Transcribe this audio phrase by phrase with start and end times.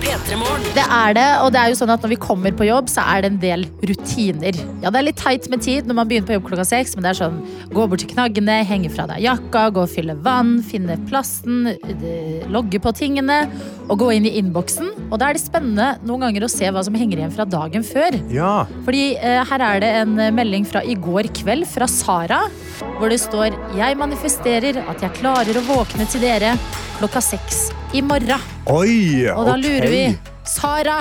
[0.00, 3.02] Det er det, og det er jo sånn at når vi kommer på jobb, så
[3.12, 4.56] er det en del rutiner.
[4.80, 7.04] Ja, det er litt teit med tid når man begynner på jobb klokka seks, men
[7.04, 7.40] det er sånn
[7.74, 12.46] gå bort til knaggene, henge fra deg jakka, gå og fylle vann, finne plassen, eh,
[12.48, 13.42] logge på tingene
[13.90, 14.92] og gå inn i innboksen.
[15.10, 17.84] Og da er det spennende noen ganger å se hva som henger igjen fra dagen
[17.86, 18.16] før.
[18.32, 18.54] Ja.
[18.86, 22.44] Fordi eh, her er det en eh, melding fra i går kveld fra Sara,
[23.00, 26.54] hvor det står Jeg manifesterer at jeg klarer å våkne til dere
[27.00, 28.42] klokka seks i morgen.
[28.70, 29.26] Oi!
[29.32, 29.62] Og da ok.
[29.64, 30.04] lurer vi
[30.46, 31.00] Sara!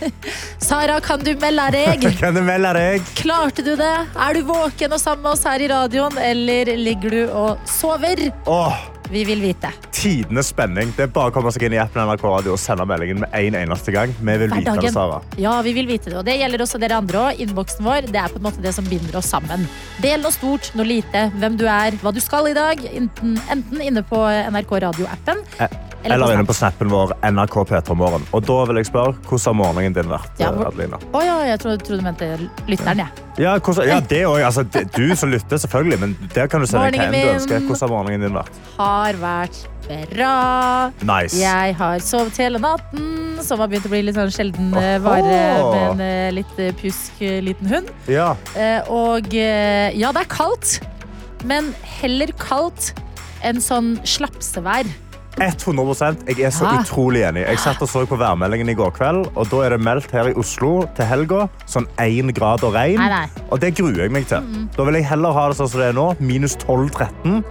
[0.58, 2.06] Sara, kan du melde deg?
[2.22, 3.04] Kan du melde deg?
[3.18, 3.90] Klarte du det?
[4.16, 8.30] Er du våken og sammen med oss her i radioen, eller ligger du og sover?
[8.48, 8.78] Åh,
[9.10, 9.68] Vi vil vite.
[9.90, 10.92] Tidenes spenning.
[10.96, 13.34] Det er bare å komme seg inn i appen NRK Radio og sende meldingen med
[13.34, 14.12] en eneste gang.
[14.20, 14.92] Vi vil vite det.
[14.94, 15.18] Sara.
[15.36, 16.16] Ja, vi vil vite det.
[16.20, 17.42] Og det gjelder også dere andre òg.
[17.42, 19.66] Innboksen vår det er på en måte det som binder oss sammen.
[20.00, 22.86] Del noe stort, noe lite, hvem du er, hva du skal i dag.
[22.94, 24.22] Enten, enten inne på
[24.54, 25.42] NRK Radio-appen.
[25.66, 28.22] Eh, Eller inne på snappen vår NRK P3 Morgen.
[28.32, 30.98] Og da vil jeg spørre, hvordan har morgenen din vært, Ja, eh, hvor- Adelina?
[31.12, 33.08] Oh, ja, jeg trodde, trodde du mente lytteren, jeg.
[33.38, 34.44] Ja, hvordan, ja, det også.
[34.46, 34.62] Altså,
[34.96, 37.60] du som lytter, selvfølgelig, men der kan du sende hva du ønsker.
[37.66, 38.50] Hvordan har morgenen din vært?
[38.78, 39.60] Har vært
[40.14, 40.90] bra.
[41.02, 41.36] Nice.
[41.40, 44.98] Jeg har sovet hele natten, som har begynt å bli litt sånn sjelden Oho.
[45.02, 47.90] vare med en eh, litt eh, pjusk eh, liten hund.
[48.08, 48.36] Ja.
[48.56, 50.80] Eh, Og eh, ja, det er kaldt,
[51.44, 52.92] men heller kaldt
[53.42, 54.86] enn sånn slapsevær.
[55.40, 56.80] 100% Jeg er så Ja.
[56.82, 57.46] utrolig enig.
[57.48, 60.28] Jeg satt og så på værmeldingen i går kveld, og da er det meldt her
[60.28, 62.96] i Oslo til helga sånn 1 grad og regn.
[63.00, 63.26] Nei, nei.
[63.50, 64.40] Og det gruer jeg meg til.
[64.76, 67.42] Da vil jeg heller ha det sånn som det er nå, minus 12-13.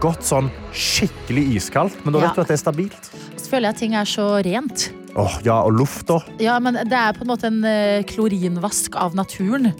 [0.00, 2.26] Godt sånn skikkelig iskaldt, men da Ja.
[2.26, 3.10] vet du at det er stabilt.
[3.36, 4.90] Så føler jeg at ting er så rent.
[5.14, 6.22] Åh, ja, og lufta.
[6.40, 9.74] Ja, men det er på en måte en eh, klorinvask av naturen.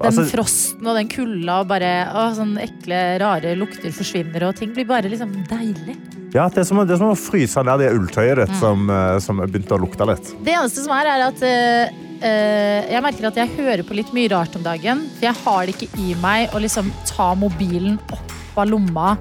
[0.00, 4.56] Den Altså, frosten og den kulda og bare å, sånne ekle, rare lukter forsvinner, og
[4.56, 5.96] ting blir bare liksom deilig.
[6.32, 8.54] ja, det, er som, det er som å fryse ned det ulltøyet Mm.
[8.62, 10.30] som, eh, som begynte å lukte litt.
[10.40, 14.30] Det eneste som er, er at uh, jeg merker at jeg hører på litt mye
[14.32, 15.04] rart om dagen.
[15.18, 19.18] For jeg har det ikke i meg å liksom ta mobilen opp av lomma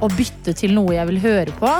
[0.00, 1.70] og bytte til noe jeg vil høre på.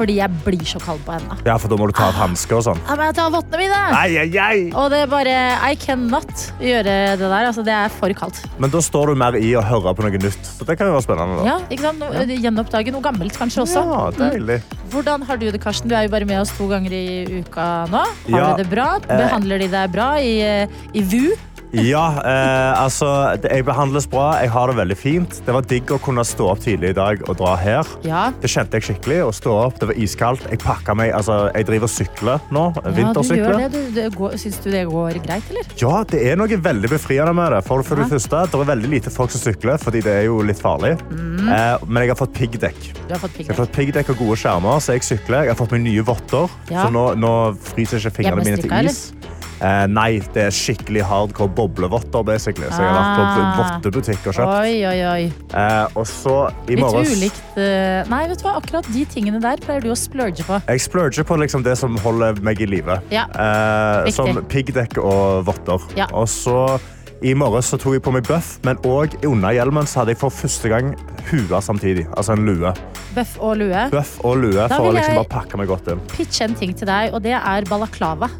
[0.00, 1.36] Fordi jeg blir så kald på hendene.
[1.44, 2.78] Ja, for da må du ta av hansker og sånn.
[2.88, 3.80] Ja, men jeg tar av vottene mine!
[3.92, 4.60] Ai, ai, ai.
[4.72, 5.34] Og det er bare
[5.68, 7.48] I cannot gjøre det der.
[7.50, 8.40] Altså, det er for kaldt.
[8.62, 10.40] Men da står du mer i å høre på noe nytt.
[10.56, 11.42] Så det kan jo være spennende.
[11.42, 11.44] Da.
[11.50, 12.00] Ja, ikke sant?
[12.00, 13.84] Noe- Gjenoppdage noe gammelt kanskje også.
[13.84, 14.62] Ja, deilig.
[14.90, 15.92] Hvordan har du det, Karsten?
[15.92, 17.04] Du er jo bare med oss to ganger i
[17.44, 18.00] uka nå.
[18.00, 18.88] Har Ja, du det bra?
[19.04, 20.66] eh, Behandler de deg bra i, eh,
[20.96, 21.36] i VU?
[21.72, 23.06] Ja, eh, altså,
[23.44, 24.32] jeg behandles bra.
[24.42, 25.36] Jeg har det veldig fint.
[25.46, 27.86] Det var digg å kunne stå opp tidlig i dag og dra her.
[28.06, 28.24] Ja.
[28.42, 29.20] Det kjente jeg skikkelig.
[29.28, 30.48] Å stå opp, det var iskaldt.
[30.50, 32.64] Jeg pakka meg, altså, jeg driver og sykler nå.
[32.74, 33.56] Ja, du gjør Vintersykler.
[33.60, 33.70] det.
[33.70, 35.70] Du, det går, syns du det går greit, eller?
[35.80, 37.62] Ja, det er noe veldig befriende med det.
[37.68, 40.40] For, for det første, det er veldig lite folk som sykler, fordi det er jo
[40.46, 40.96] litt farlig.
[40.96, 42.82] Eh, men jeg har fått piggdekk.
[43.06, 45.46] Jeg har fått piggdekk og gode skjermer, så jeg sykler.
[45.46, 46.84] Jeg har fått meg nye votter, Ja.
[46.86, 47.32] så nå, nå
[47.70, 48.90] fryser ikke fingrene mine til is.
[48.90, 49.19] is.
[49.60, 52.66] Eh, nei, det er skikkelig hardcore boblevotter, basically.
[52.72, 53.56] Så jeg har vært Ah.
[53.56, 54.54] på vottebutikk og kjøpt.
[54.60, 55.32] Oi, oi, oi.
[55.52, 58.54] Eh, og så i Litt morges ulikt eh, Nei, vet du hva?
[58.56, 60.62] akkurat de tingene der pleier du å splurge på.
[60.66, 63.00] Jeg splurger på liksom det som holder meg i live.
[63.10, 63.26] Ja.
[63.36, 65.78] Eh, som piggdekk og votter.
[65.96, 66.06] Ja.
[66.12, 66.80] Og så
[67.22, 70.18] i morges så tok jeg på meg bøff, men òg under hjelmen så hadde jeg
[70.22, 70.94] for første gang
[71.28, 72.06] hue samtidig.
[72.16, 72.72] Altså en lue.
[73.14, 73.82] Bøff og lue.
[73.92, 76.00] Bøff og lue Da for å vil liksom jeg- bare pakke meg godt inn.
[76.08, 78.30] Pitche en ting til deg, og det er balaklava.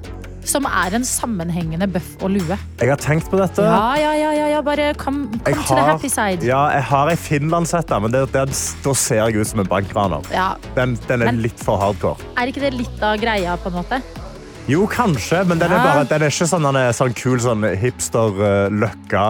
[0.47, 2.57] Som er en sammenhengende bøff og lue.
[2.81, 3.65] Jeg har tenkt på dette.
[3.65, 4.63] Ja, ja, ja, ja, ja.
[4.65, 6.47] bare kom, kom til to the happy side.
[6.47, 8.47] ja, jeg har ei finlandshette, men det, det,
[8.85, 10.25] da ser jeg ut som en bankraner.
[10.33, 10.55] Ja.
[10.79, 12.17] Den, den er Men- litt for hardcore.
[12.41, 14.03] Er ikke det litt av greia, på en måte?
[14.71, 18.37] Jo, kanskje, men den er, bare, den er ikke sånn, er sånn kul sånn hipster
[18.39, 19.25] uh, løkka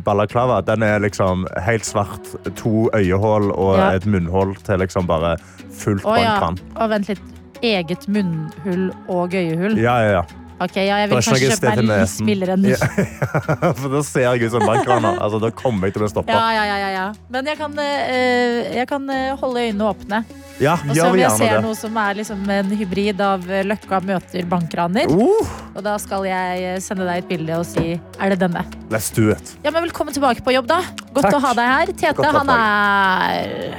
[0.00, 0.54] uh.
[0.64, 3.90] Den er liksom helt svart, to øyehull og Ja.
[3.98, 5.36] et munnhull til liksom bare
[5.76, 6.38] fullt ja.
[6.38, 6.60] bankkran.
[6.76, 7.35] Og vent litt.
[7.62, 9.78] Eget munnhull og øyehull.
[9.80, 10.24] Ja, ja, ja.
[10.56, 14.46] Ok, ja, jeg vil kanskje kjøpe meg litt mildere enn Ja, For da ser jeg
[14.48, 15.18] ut som bankraner.
[15.20, 16.32] Altså, da kommer jeg til å bli stoppa.
[16.32, 17.02] Ja, ja, ja, ja, ja.
[17.28, 20.22] Men jeg kan, eh, jeg kan eh, holde øynene åpne.
[20.56, 21.60] Ja, Og så om jeg ser det.
[21.66, 25.12] noe som er liksom en hybrid av eh, Løkka møter bankraner.
[25.12, 25.44] Uh,
[25.76, 28.64] Og da skal jeg sende deg et bilde og si er det denne.
[28.88, 29.58] let's do it.
[29.60, 30.80] Ja, men Velkommen tilbake på jobb, da.
[31.12, 31.36] Godt Takk.
[31.36, 31.92] å ha deg her.
[31.92, 33.76] Tete, Godt han er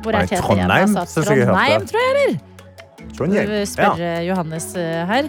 [0.00, 0.72] Hvor er Tete igjen?
[0.72, 1.20] Altså.
[1.20, 2.40] Trondheim, tror jeg, eller?
[3.20, 3.46] Trondheim.
[3.46, 3.64] Du Ja.
[3.68, 5.28] spør eh, Johannes eh, her.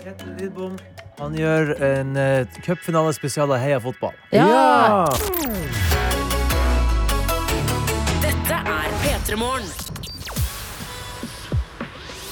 [0.00, 0.78] Petter Lidbom.
[1.20, 4.14] Han gjør en uh, cupfinalespesial av Heia fotball.
[4.34, 5.04] Ja.
[8.24, 9.68] Dette er P3 Morgen.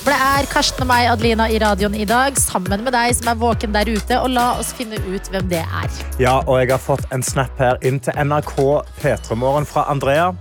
[0.01, 3.29] For det er Karsten og meg, Adelina, i radioen i dag, sammen med deg som
[3.35, 4.17] er våken der ute.
[4.25, 6.01] Og la oss finne ut hvem det er.
[6.19, 8.57] Ja, og jeg har fått en snap her inn til NRK
[9.05, 10.33] P3 Morgen fra Andrea.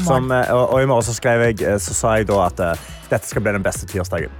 [0.00, 2.88] Som, eh, og, og i morgen så, skrev jeg, eh, så sa jeg at eh,
[3.10, 4.32] dette skal bli den beste tirsdagen.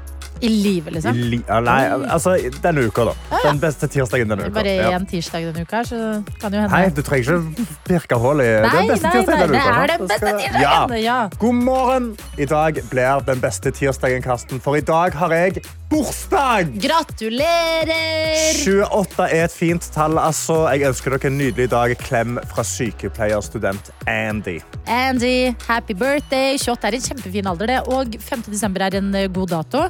[0.43, 1.19] I livet, I liksom.
[1.31, 2.32] li nei, altså
[2.64, 3.40] denne uka, da.
[3.44, 4.54] Den beste tirsdagen denne uka.
[4.56, 5.99] bare én tirsdag denne uka, så
[6.40, 6.72] kan jo hende.
[6.72, 9.76] Nei, du trenger ikke pirke hull i den beste tirsdagen denne det uka.
[9.76, 10.96] er den beste tirsdagen!
[11.04, 11.19] Ja.
[11.38, 12.10] God morgen!
[12.38, 16.70] I dag blir den beste tirsdagen, Karsten, for i dag har jeg bursdag!
[16.80, 18.56] Gratulerer!
[18.64, 20.62] 28 er et fint tall, altså.
[20.72, 21.92] Jeg ønsker dere en nydelig dag.
[22.00, 24.58] Klem fra sykepleierstudent Andy.
[24.88, 26.56] Andy, happy birthday.
[26.60, 27.80] 28 er en kjempefin alder, det.
[27.92, 28.46] Og 5.
[28.48, 29.84] desember er en eh, god dato.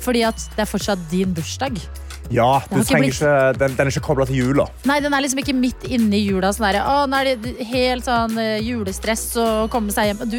[0.00, 1.76] Fordi det er fortsatt din bursdag.
[2.30, 4.68] Ja, ikke blitt- ikke, den, den er ikke kobla til jula.
[4.86, 6.52] Nei, den er liksom ikke midt inne i jula.
[6.54, 10.22] Sånn der, å, nå er det helt sånn eh, julestress å komme seg hjem.
[10.30, 10.38] Du,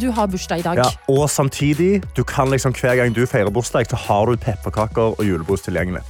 [0.00, 0.76] du har bursdag i dag.
[0.76, 5.14] Ja, og samtidig, du kan liksom, hver gang du feirer bursdag, så har du pepperkaker
[5.18, 6.02] og julebrus tilgjengelig.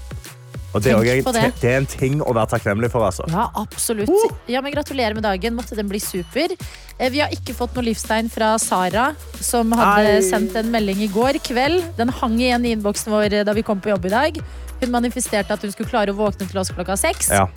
[0.75, 1.53] Og det, er en- det.
[1.61, 3.05] det er en ting å være takknemlig for.
[3.05, 3.27] Altså.
[3.29, 4.09] Ja, absolutt.
[4.49, 5.53] Ja, men Gratulerer med dagen.
[5.55, 6.49] Måtte den bli super.
[6.99, 10.23] Eh, Vi har ikke fått noe livstegn fra Sara, som hadde Ei.
[10.23, 11.83] sendt en melding i går kveld.
[11.99, 14.41] Den hang igjen i innboksen vår eh, da vi kom på jobb i dag.
[14.81, 17.29] Hun manifesterte at hun skulle klare å våkne til oss klokka seks.
[17.29, 17.49] Ja.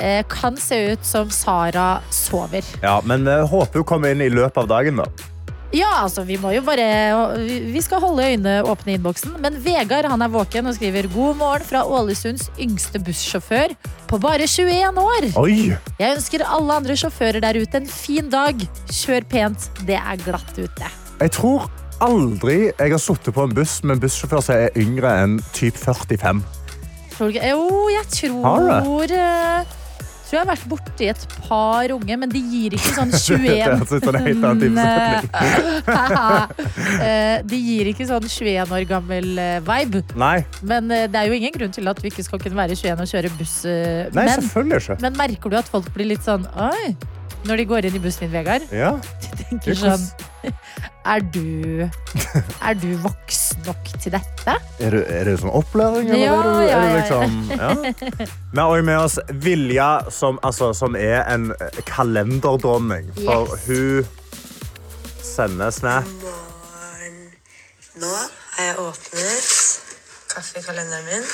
[0.00, 2.64] Eh, Kan se ut som Sara sover.
[2.82, 4.96] Ja, men vi håper hun kommer inn i løpet av dagen.
[4.96, 5.06] da.
[5.76, 6.84] Ja, altså, vi må jo bare
[7.44, 9.34] vi- skal holde øynene åpne i innboksen.
[9.40, 13.74] Men Vegard han er våken og skriver god morgen fra Ålesunds yngste bussjåfør
[14.08, 15.26] på bare 21 år.
[15.36, 15.76] Oi!
[16.00, 18.56] Jeg ønsker alle andre sjåfører der ute en fin dag.
[18.88, 20.88] Kjør pent, det er glatt ute.
[21.20, 21.68] Jeg tror
[22.00, 25.76] aldri jeg har sittet på en buss med en bussjåfør som er yngre enn typ
[25.76, 26.40] 45.
[27.12, 27.48] Tror du ikke?
[27.50, 29.64] Jo, jeg tror eh,
[30.28, 33.92] Tror jeg har vært borti et par unge, men de gir ikke sånn 21 høres
[33.96, 35.30] ut som en helt annen type setning.
[36.98, 40.02] Eh, De gir ikke sånn 21 år gammel eh, vibe.
[40.20, 42.76] Nei, Men eh, det er jo ingen grunn til at du ikke skal kunne være
[42.76, 43.54] 21 og kjøre buss.
[43.68, 44.96] eh, nei Men, selvfølgelig ikke.
[45.06, 46.92] men merker du at folk blir litt sånn Oi!
[47.48, 48.64] Når de går inn i bussen din, Vegard.
[48.74, 48.92] Ja.
[49.38, 50.04] De tenker sånn
[51.14, 54.54] Er du Er du voksen nok til dette?
[54.82, 56.08] Er det, er det sånn opplæring?
[56.10, 57.70] Eller Ja, er det, ja, er det ja, liksom, ja.
[58.52, 61.50] Vi har også med oss Vilja, som, altså, som er en
[61.88, 63.12] kalenderdronning.
[63.22, 63.66] For Yes.
[63.66, 64.06] hun
[65.22, 66.08] sender snap.
[67.98, 68.10] Nå
[68.54, 69.46] har jeg åpnet
[70.30, 71.24] kaffekalenderen min,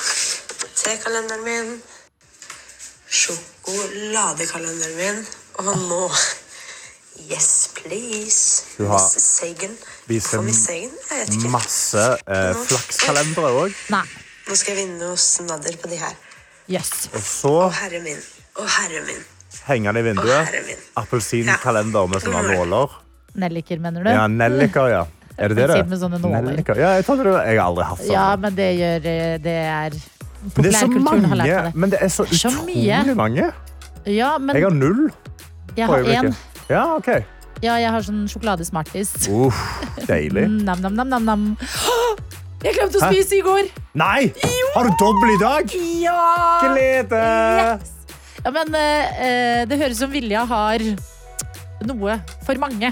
[0.79, 1.67] tekalenderen min,
[3.09, 5.19] sjokoladekalenderen min,
[5.61, 6.01] og nå
[7.29, 8.63] Yes, please.
[8.77, 9.71] Du har- Miss Sagan.
[10.07, 10.91] viser For Miss Sagan?
[11.09, 11.49] Jeg vet ikke.
[11.49, 13.73] Masse eh, flakskalendere òg.
[13.89, 14.03] Nei.
[14.45, 16.13] Nå skal jeg vinne noe Snadder på de her.
[16.69, 17.09] Yes.
[17.13, 18.17] Og så Å, herre min.
[18.59, 19.23] Å, herre min.
[19.65, 20.45] henger den i Å, vinduet.
[20.45, 20.77] herre min.
[21.01, 22.89] Appelsinkalender med sånne nåler.
[23.35, 24.09] Nelliker, mener du?
[24.09, 25.05] Ja, Nelliker, ja.
[25.37, 25.67] Er det det?
[25.67, 25.79] det?
[25.79, 26.41] Appelsin med sånne nåler.
[26.51, 26.75] Nelliker.
[26.79, 28.11] Ja, jeg, trodde det, jeg har aldri hatt sånn.
[28.13, 29.89] Ja, men det gjør eh, Det er
[30.45, 31.37] men det er så Populærkulturen har mange.
[31.37, 31.75] lært meg det.
[31.81, 33.15] Men det er så Så utrolig mye.
[33.15, 33.53] mange.
[34.05, 35.11] Ja, men Jeg har null
[35.75, 36.35] jeg har én.
[36.71, 37.09] Ja, OK.
[37.63, 39.13] Ja, jeg har sånn sjokoladesmartis.
[39.31, 39.59] Uff,
[40.09, 40.47] deilig.
[40.65, 41.45] Nam, nam, nam, nam, nam.
[42.65, 43.09] Jeg glemte å Hæ?
[43.13, 43.67] spise i går!
[43.99, 44.31] Nei!
[44.73, 45.73] Har du dobbel i dag?
[46.01, 46.21] Ja!
[46.63, 47.19] Glede!
[48.41, 50.81] Ja, men eh, eh, det høres som Vilja har
[51.85, 52.15] noe
[52.47, 52.89] for mange.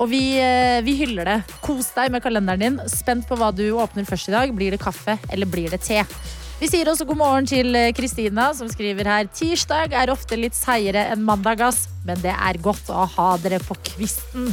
[0.00, 1.36] Og vi, eh, vi hyller det.
[1.60, 2.80] Kos deg med kalenderen din.
[2.88, 4.54] Spent på hva du åpner først i dag.
[4.56, 6.00] Blir det kaffe eller blir det te?
[6.62, 9.26] Vi sier også god morgen til eh, Kristina, som skriver her.
[9.34, 11.88] Tirsdag er ofte litt seigere enn mandag, ass.
[12.06, 14.52] Men det er godt å ha dere på kvisten.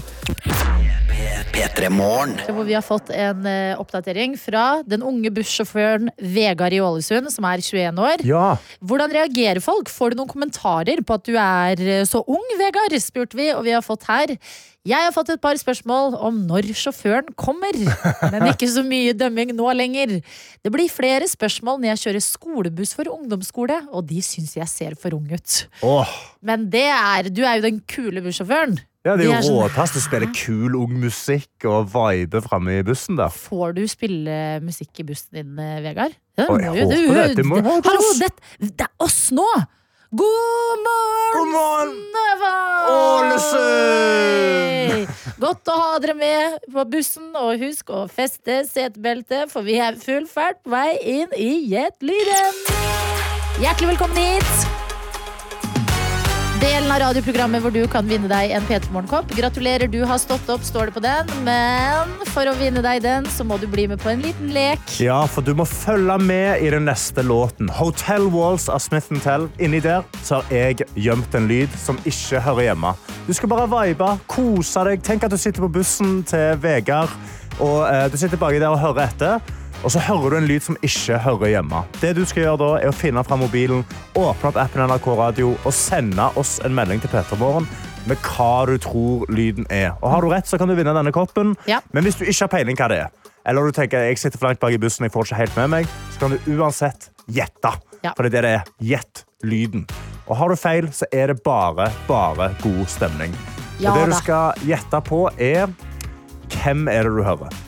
[2.49, 7.45] Hvor vi har fått en eh, oppdatering fra den unge bussjåføren Vegard i Ålesund, som
[7.45, 8.25] er 21 år.
[8.25, 8.47] Ja.
[8.81, 9.93] Hvordan reagerer folk?
[9.93, 12.97] Får du noen kommentarer på at du er eh, så ung, Vegard?
[13.05, 14.33] spurte vi, og vi har fått her.
[14.87, 17.75] Jeg har fått et par spørsmål om når sjåføren kommer,
[18.31, 20.19] men ikke så mye dømming nå lenger.
[20.63, 24.95] Det blir flere spørsmål når jeg kjører skolebuss for ungdomsskole, og de syns jeg ser
[24.99, 25.55] for ung ut.
[25.83, 26.13] Oh.
[26.39, 28.77] Men det er, du er jo den kule bussjåføren.
[29.03, 29.97] ja, det er jo sånn, råtass.
[29.97, 33.35] Du spiller kul, ung musikk og vibe framme i bussen der.
[33.35, 36.15] Får du spille musikk i bussen din, eh, Vegard?
[36.39, 37.35] Ja, Å, må jo håper det.
[37.41, 38.31] Det må Hallo, det,
[38.63, 39.47] det er oss nå!
[40.11, 42.89] God morgen, morgen, Snøhvit!
[43.29, 45.05] Ålesund!
[45.37, 49.93] Godt å ha dere med på bussen, og husk å feste setebeltet, for vi er
[50.01, 52.57] full fart på vei inn i Jetlyden.
[53.61, 54.88] Hjertelig velkommen hit!
[56.59, 59.29] Delen av radioprogrammet hvor du kan vinne deg en P3 Morgenkopp.
[59.31, 61.29] Gratulerer, du har stått opp, står det på den.
[61.45, 64.83] Men for å vinne deg den, så må du bli med på en liten lek.
[64.99, 67.71] Ja, for du må følge med i den neste låten.
[67.79, 69.47] Hotel Walls av Smith Tell.
[69.55, 72.91] Inni der så har jeg gjemt en lyd som ikke hører hjemme.
[73.29, 75.05] Du skal bare vibe, kose deg.
[75.07, 77.15] Tenk at du sitter på bussen til Vegard.
[77.63, 80.63] Og eh, Du sitter baki der og hører etter, og så hører du en lyd
[80.65, 81.83] som ikke hører hjemme.
[82.01, 83.85] Det du skal gjøre da, er å finne fram mobilen,
[84.17, 87.67] åpne opp appen NRK Radio og sende oss en melding til Petter Morgen
[88.09, 89.93] med hva du tror lyden er.
[90.01, 91.55] Og Har du rett, så kan du vinne denne koppen.
[91.69, 91.79] Ja.
[91.95, 94.49] Men hvis du ikke har peiling hva det er, eller du tenker jeg sitter for
[94.49, 97.73] langt bak i bussen, jeg får ikke helt med meg, så kan du uansett gjette.
[98.03, 98.13] Ja.
[98.15, 98.73] For det er det det er.
[98.91, 99.87] Gjett lyden.
[100.27, 103.33] Og har du feil, så er det bare, bare god stemning.
[103.79, 105.71] Ja og det du skal gjette på, er
[106.59, 107.59] hvem er det du hører.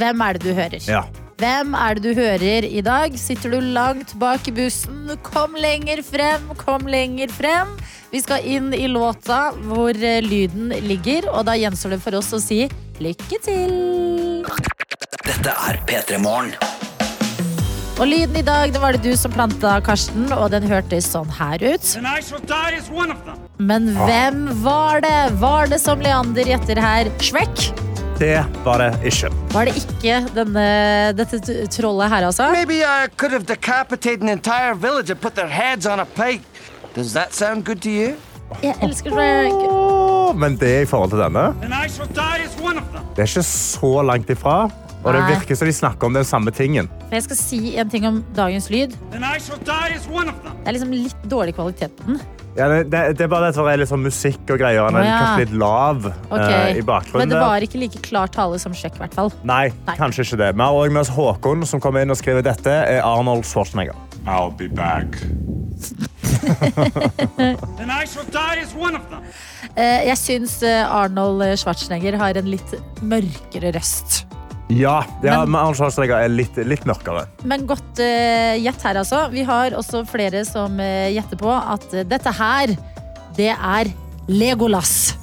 [0.00, 0.82] Hvem er det du hører?
[0.88, 1.04] Ja.
[1.40, 3.14] Hvem er det du hører i dag?
[3.16, 5.08] Sitter du langt bak i bussen?
[5.24, 7.70] Kom lenger frem, kom lenger frem.
[8.12, 12.28] Vi skal inn i låta hvor eh, lyden ligger, og da gjenstår det for oss
[12.36, 12.66] å si
[13.00, 13.72] lykke til.
[15.24, 16.52] Dette er P3 Morgen.
[17.96, 21.28] Og lyden i dag, det var det du som planta, Karsten, og den hørtes sånn
[21.40, 21.88] her ut.
[23.56, 25.20] Men hvem var det?
[25.40, 27.08] Var det som Leander gjetter her?
[27.24, 27.70] Shrek?
[28.20, 29.30] Det var det ikke.
[29.54, 30.64] Var det ikke denne,
[31.16, 31.38] dette
[31.72, 32.50] trollet her, altså?
[32.52, 36.44] Maybe I could have decapitated an entire village and put their heads on a pike.
[36.94, 38.12] Does that sound good to you?
[38.62, 39.56] Jeg elsker Shrek.
[39.70, 44.70] Oh, men det i forhold til denne, det er ikke så langt ifra.
[45.00, 46.90] Og det virker som de snakker om den samme tingen.
[47.08, 48.98] Jeg skal si en ting om dagens lyd.
[49.14, 52.20] Det er liksom litt dårlig kvalitet på den.
[52.56, 54.88] Ja, det, det, er bare det at det er litt sånn musikk og greier.
[54.90, 55.18] Den er ja.
[55.22, 56.72] kanskje litt lav okay.
[56.74, 57.22] uh, i bakgrunnen.
[57.22, 59.30] Men det var ikke like klar tale som sjekk, i hvert fall.
[59.46, 59.96] Nei, Nei.
[60.00, 60.50] kanskje ikke det.
[60.56, 63.94] Vi har òg med oss Håkon, som kommer inn og skriver dette er Arnold Schwarzenegger.
[64.26, 65.16] I'll be back.
[67.80, 69.22] And I shall die as one of them.
[69.76, 74.24] Uh, Jeg syns eh, Arnold Schwarzenegger har en litt mørkere røst.
[74.70, 77.26] Ja, ja Men- men Arnold er litt, litt mørkere.
[77.44, 79.24] Men godt uh, gjett her, altså.
[79.32, 82.76] Vi har også flere som uh, gjetter på at uh, dette her,
[83.36, 83.90] det er
[84.30, 85.16] Legolas.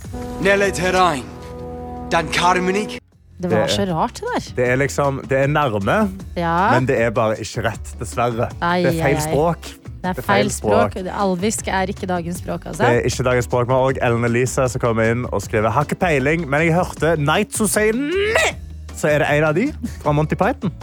[3.38, 4.46] Det var så rart, det der.
[4.58, 5.98] Det er liksom, det er nærme,
[6.36, 8.50] Ja, men det er bare ikke rett, dessverre.
[8.66, 9.70] Ai, det er feil språk.
[10.02, 10.98] det er feil språk.
[11.14, 12.84] Alvisk er ikke dagens språk, Altså.
[12.84, 13.68] Det er ikke dagens språk.
[13.68, 17.68] men også Ellen Elise som kommer inn og skriver Har ikke peiling, men jeg hørte
[17.70, 18.67] say nei.
[18.98, 19.68] Så er det en av de
[20.02, 20.74] fra Monty Python.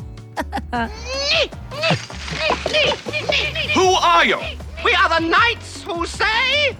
[3.75, 4.39] Who are you?
[4.85, 6.77] We are the knights who say.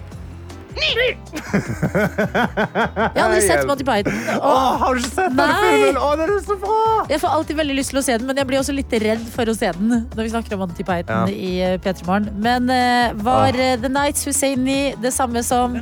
[0.75, 1.15] Jeg
[3.15, 4.15] har aldri sett Monty Python.
[4.35, 5.99] Å, Og har du ikke sett den filmen?
[6.01, 6.79] Åh, den er så bra!
[7.09, 9.23] jeg får alltid veldig lyst til å se den, men jeg blir også litt redd
[9.35, 11.31] for å se den når vi snakker om Monty Python Ja.
[11.31, 12.29] i uh, P3 Morgen.
[12.43, 15.79] Men uh, var eh, The Nights Husseini det samme som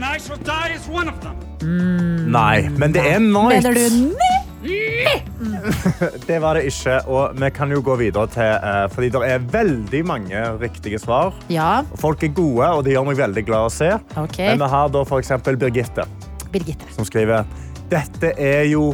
[1.26, 2.32] them.
[2.34, 3.64] Nei, men det er Nights.
[3.64, 4.43] Mener du nei?
[6.28, 9.48] Det var det ikke, og vi kan jo gå videre til eh, Fordi det er
[9.54, 11.36] veldig mange riktige svar.
[11.52, 13.92] Ja, Folk er gode, og det gjør meg veldig glad å se.
[14.16, 14.52] Okay.
[14.52, 16.08] Men vi har da eksempel Birgitte,
[16.54, 16.88] Birgitte.
[16.96, 17.46] som skriver
[17.92, 18.94] Dette er jo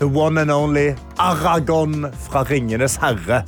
[0.00, 3.44] the one and only Aragon fra Ringenes herre.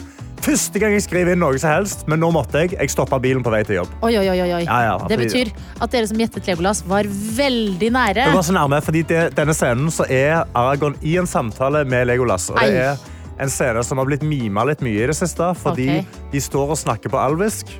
[0.48, 2.72] Første gang jeg skriver inn noe som helst, men nå måtte jeg.
[2.78, 3.90] Jeg stoppa bilen på vei til jobb.
[4.00, 4.62] Oi, oi, oi, oi.
[4.64, 7.04] Ja, ja, det betyr at dere som gjettet Legolas, var
[7.36, 8.30] veldig nære.
[8.30, 12.08] Det var så nærme, fordi det, denne scenen så er Aragon i en samtale med
[12.08, 12.48] Legolas.
[12.54, 13.04] Og det er
[13.44, 16.24] en scene som har blitt mima litt mye i det siste, fordi okay.
[16.32, 17.76] de står og snakker på alvisk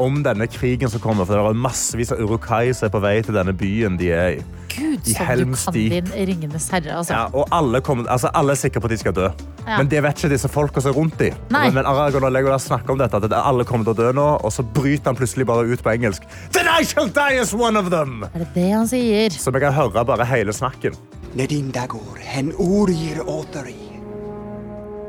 [0.00, 1.28] om denne krigen som kommer.
[1.28, 4.38] For det er massevis av urukais som er på vei til denne byen de er
[4.38, 4.42] i.
[4.70, 7.12] Gud, i som du kan din Ringenes herre, altså.
[7.14, 9.28] Ja, og alle, kommer, altså, alle er sikre på at de skal dø.
[9.66, 9.76] Ja.
[9.76, 11.36] Men det vet ikke disse folka som er rundt dem.
[11.50, 14.28] Men, Men Aragon og Legolas snakker om dette, at alle kommer til å dø nå,
[14.40, 16.26] og så bryter han plutselig bare ut på engelsk.
[16.54, 18.24] Then I shall die as one of them!
[18.30, 19.30] Er det det han sier?
[19.34, 20.96] Så vi kan høre bare hele snakken.
[21.34, 23.78] Nedin Dagor, hen Urir Othari.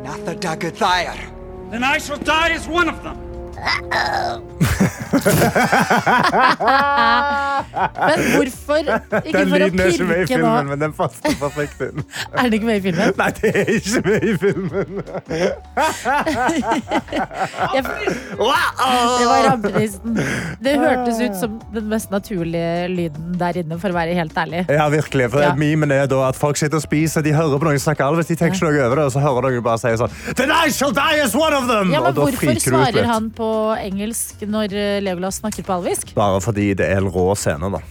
[0.03, 1.17] Natha Dagathair.
[1.71, 3.30] Then I shall die as one of them.
[8.01, 8.79] Men hvorfor?
[9.25, 10.45] Ikke for å med i pirke nå.
[10.45, 12.03] filmen, men den passer perfekt inn.
[12.31, 13.13] Er den ikke med i filmen?
[13.19, 15.01] Nei, det er ikke med i filmen.
[17.71, 20.19] Jeg, det var rampenissen.
[20.63, 24.65] Det hørtes ut som den mest naturlige lyden der inne, for å være helt ærlig.
[24.71, 25.29] Ja, virkelig.
[25.35, 25.53] For Ja.
[25.57, 28.37] Memen er da at folk sitter og spiser, de hører på noen snakke alvis, de
[28.39, 30.93] tenker ikke noe over det, og så hører noen bare si sånn Then I shall
[30.95, 31.91] die as one of them!
[31.93, 36.13] Ja, men Hvorfor svarer han på engelsk når eh, Legolas snakker på alvisk?
[36.17, 37.81] Bare fordi det er en rå scene, da.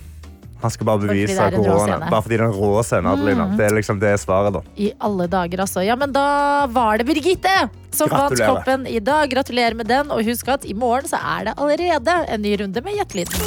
[0.61, 1.41] Han skal bare bevise.
[1.41, 2.03] Mm.
[2.11, 3.47] Bare fordi det er en rå scene, Adelina.
[3.57, 4.61] Det er liksom det svaret, da.
[4.77, 5.81] I alle dager, altså.
[5.85, 7.55] Ja, men da var det Birgitte
[7.97, 9.31] som vant koppen i dag.
[9.33, 10.13] Gratulerer med den.
[10.13, 13.41] Og husk at i morgen så er det allerede en ny runde med Gjettelyden.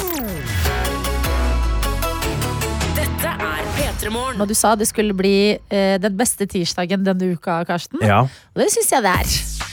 [2.98, 4.42] Dette er P3 Morgen.
[4.42, 8.02] Og du sa det skulle bli eh, den beste tirsdagen denne uka, Karsten.
[8.02, 8.24] Ja.
[8.26, 9.63] Og det syns jeg det er.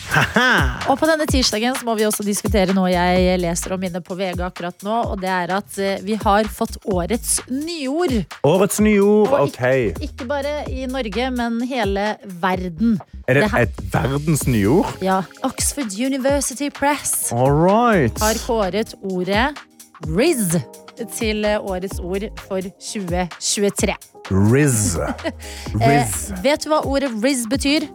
[0.89, 4.17] Og på denne tirsdagen så må vi også diskutere noe jeg leser om inne på
[4.19, 8.17] VG akkurat nå, og det er at eh, vi har fått årets nyord.
[8.47, 9.31] Årets nyord.
[9.31, 9.61] Og OK.
[9.61, 12.05] ikke, ikke bare i Norge, men hele
[12.41, 12.97] verden.
[13.27, 14.91] Er det Det et verdens nyord?
[15.03, 18.19] Ja, Oxford University Press right.
[18.19, 19.51] har kåret ordet
[20.09, 20.57] Riz
[21.15, 23.95] til eh, årets ord for 2023.
[24.31, 24.97] Riz.
[25.81, 26.31] Eh, Riz.
[26.43, 27.87] vet du hva ordet Riz betyr?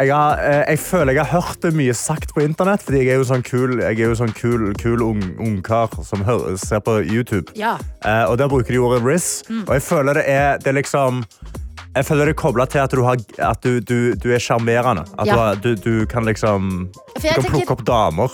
[0.00, 3.08] Jeg, har, eh, jeg føler jeg har hørt det mye sagt på internett, fordi jeg
[3.14, 6.80] er jo sånn kul, jeg er jo sånn kul, kul ung, ungkar som hører, ser
[6.86, 7.52] på YouTube.
[7.58, 7.74] Ja.
[8.04, 9.42] Eh, og der bruker de ordet Riz.
[9.50, 9.66] Mm.
[9.68, 11.24] Og jeg føler det er, det er liksom
[11.90, 15.02] jeg føler det er kobla til at du, har, at du, du, du er sjarmerende.
[15.18, 15.54] At Ja.
[15.58, 18.30] du, du, du kan liksom Du kan tenker- plukke opp damer.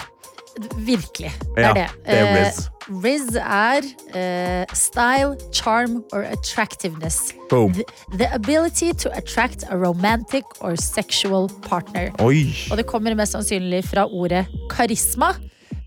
[0.86, 1.32] Virkelig.
[1.56, 1.86] Det er det.
[2.06, 2.60] det er Eh, Riz.
[3.02, 3.82] Riz er
[4.14, 7.32] uh, style, charm or attractiveness.
[7.50, 7.72] Boom.
[7.74, 7.84] The,
[8.18, 12.10] the ability to attract a romantic or sexual partner.
[12.22, 12.54] Oi.
[12.70, 15.34] Og det kommer mest sannsynlig fra ordet karisma.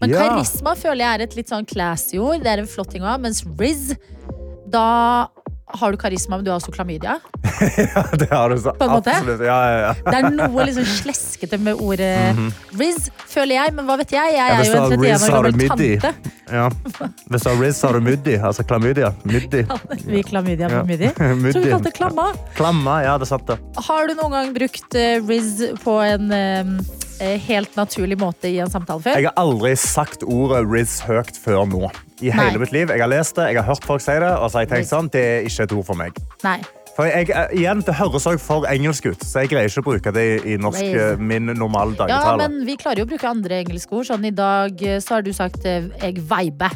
[0.02, 0.28] Men Ja.
[0.28, 2.44] karisma føler jeg er et litt sånn classy ord.
[2.44, 3.18] Det er en flott ting å ha.
[3.18, 3.94] Mens Riz,
[4.70, 5.28] da
[5.70, 7.20] har du karisma, men du har også klamydia.
[7.60, 9.42] Ja, det har du så absolutt.
[9.44, 9.94] Ja, ja, ja.
[10.06, 12.38] Det er noe liksom sleskete med ordet
[12.80, 13.74] Riz, føler jeg.
[13.76, 14.36] Men hva vet jeg?
[14.36, 14.54] Jeg.
[14.56, 16.14] Er jo en 31 Riz, år gammel tante.
[16.50, 16.68] Ja.
[17.30, 18.38] Hvis du har Riz, har du muddi.
[18.40, 19.12] Altså klamydia.
[19.28, 19.66] Muddi.
[20.08, 20.86] Vi klamydia på.
[20.88, 21.12] Muddi.
[21.20, 22.30] Tror vi kalte det klamma.
[22.58, 23.60] Klamma, ja, det er sant det.
[23.90, 26.74] Har du noen gang brukt eh, Riz på en eh,
[27.20, 29.16] helt naturlig måte i en samtale før?
[29.20, 31.90] Jeg har aldri sagt ordet Riz høyt før nå.
[32.22, 32.36] I Nei.
[32.36, 32.90] hele mitt liv.
[32.92, 34.90] Jeg har lest det, jeg har hørt folk si det, og så har jeg tenkt
[34.90, 36.18] sånn, det er ikke et ord for meg.
[36.44, 36.58] Nei.
[36.98, 39.88] For jeg, eh, igjen, Det høres også for engelsk ut, så jeg greier ikke å
[39.88, 43.62] bruke det i, norsk, eh, min normale Ja, men vi klarer jo å bruke andre
[43.64, 44.06] engelske ord.
[44.10, 46.76] Sånn i dag eh, så har du sagt eh, 'jeg viber'.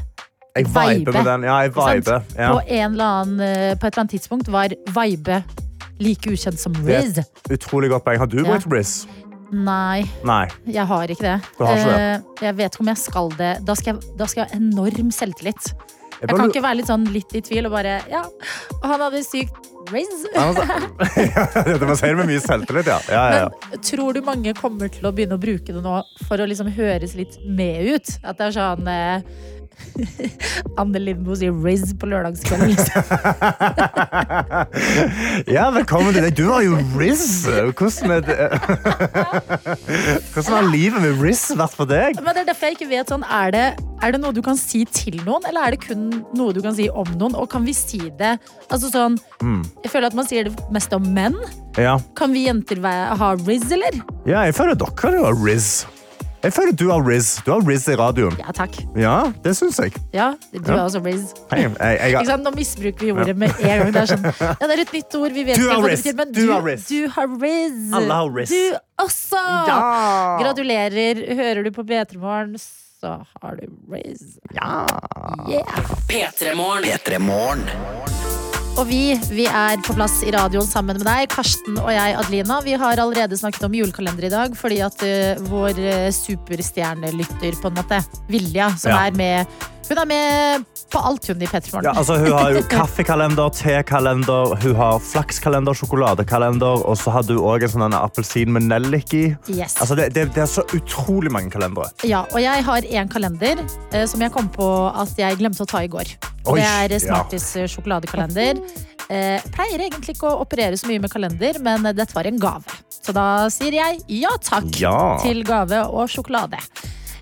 [0.56, 1.44] jeg viber med den.
[1.44, 2.24] Ja, jeg vibe viber.
[2.38, 2.52] Ja.
[2.54, 5.44] På, en eller annen, eh, på et eller annet tidspunkt var vibe
[6.00, 7.18] like ukjent som Det er Riz.
[7.18, 8.18] et utrolig godt poeng.
[8.18, 8.44] Har du Ja.
[8.44, 9.06] brukt Riz?
[9.54, 10.48] Nei, Nei.
[10.66, 11.34] jeg har ikke det.
[11.60, 12.06] Har ikke det?
[12.08, 13.52] Eh, Jeg vet ikke om jeg skal det.
[13.68, 15.74] Da skal jeg, da skal jeg ha enorm selvtillit.
[15.74, 18.22] Jeg Jeg kan ikke være litt sånn litt i tvil og bare Ja,
[18.84, 20.64] han hadde sykt altså-
[21.80, 23.00] det må si det med mye selvtillit, ja.
[23.12, 23.50] ja, ja, ja.
[23.72, 26.72] Men tror du mange kommer til å begynne å bruke det nå for å liksom
[26.72, 28.14] høres litt med ut?
[28.24, 29.22] At det er sånn eh,
[30.82, 32.70] Anne Lindboe sier Riz på lørdagskvelden.
[32.74, 33.02] Liksom.
[35.54, 36.34] Ja, velkommen til deg.
[36.38, 37.24] Du har jo Riz.
[37.46, 38.36] Hvordan, det...
[40.34, 42.18] Hvordan har livet med Riz vært for deg?
[42.24, 43.66] Men det er derfor jeg ikke vet sånn, er det,
[44.04, 46.04] er det noe du kan si til noen, eller er det kun
[46.38, 47.36] noe du kan si om noen?
[47.40, 48.34] Og kan vi si det
[48.70, 49.20] altså sånn,
[49.84, 51.38] Jeg føler at man sier det mest om menn.
[51.80, 51.98] Ja.
[52.18, 53.94] Kan vi jenter ha Riz, eller?
[54.30, 55.70] ja, jeg føler dere har Riz.
[56.44, 57.38] Jeg føler du har Riz.
[57.46, 58.34] Du har Riz i radioen.
[58.42, 58.76] Ja takk.
[59.00, 59.14] Ja,
[59.46, 59.94] det syns jeg.
[60.12, 60.74] Ja, du Ja.
[60.76, 61.30] har også Riz.
[61.54, 62.44] Hei, jeg, jeg, Ikke sant?
[62.44, 63.94] Nå misbruker vi ordet med en gang.
[63.96, 65.32] Det er, sånn, ja, det er et nytt ord.
[65.38, 66.04] Vi vet Du har Riz.
[66.04, 66.88] betyr, men Du du, har Riz.
[66.92, 67.80] du har Riz.
[67.96, 68.50] Alle har Riz.
[68.52, 69.44] Du også!
[69.72, 69.80] Ja!
[70.44, 71.24] Gratulerer.
[71.40, 74.36] Hører du på P3 Morgen, så har du Riz.
[74.52, 74.84] Ja.
[75.48, 75.96] Yeah.
[76.12, 77.64] P3morgen.
[78.74, 78.80] P3 Morgen.
[78.80, 82.62] Og vi, vi er på plass i radioen sammen med deg, Karsten og jeg, Adelina.
[82.64, 87.68] Vi har allerede snakket om julekalender i dag, fordi at uh, vår uh, superstjernelytter, på
[87.70, 89.08] en måte, Vilja, som Ja.
[89.08, 89.46] er med
[89.84, 94.54] Hun er med på alt, hun i P3 Ja, altså, hun har jo kaffekalender, tekalender,
[94.64, 99.24] hun har flakskalender, sjokoladekalender, og så har du òg en sånn appelsin med nellik i.
[99.52, 99.76] Yes.
[99.82, 101.92] Altså, det, det, det er så utrolig mange kalendere.
[102.08, 105.70] Ja, og jeg har en kalender eh, som jeg kom på at jeg glemte å
[105.70, 106.16] ta i går.
[106.48, 107.04] Oi, det er ja.
[107.04, 107.68] Smarties ja.
[107.76, 108.64] sjokoladekalender.
[109.12, 112.40] Eh, pleier egentlig ikke å operere så mye med kalender, men eh, dette var en
[112.40, 112.80] gave.
[113.04, 114.98] Så da sier jeg ja takk Ja.
[115.24, 116.60] til gave og sjokolade.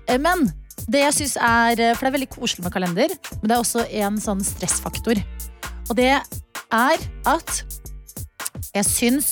[0.06, 0.50] Eh, men
[0.90, 3.62] det jeg synes er eh, For det er veldig koselig med kalender, men det er
[3.62, 5.20] også en sånn stressfaktor.
[5.90, 7.54] Og det er at
[8.72, 9.30] jeg syns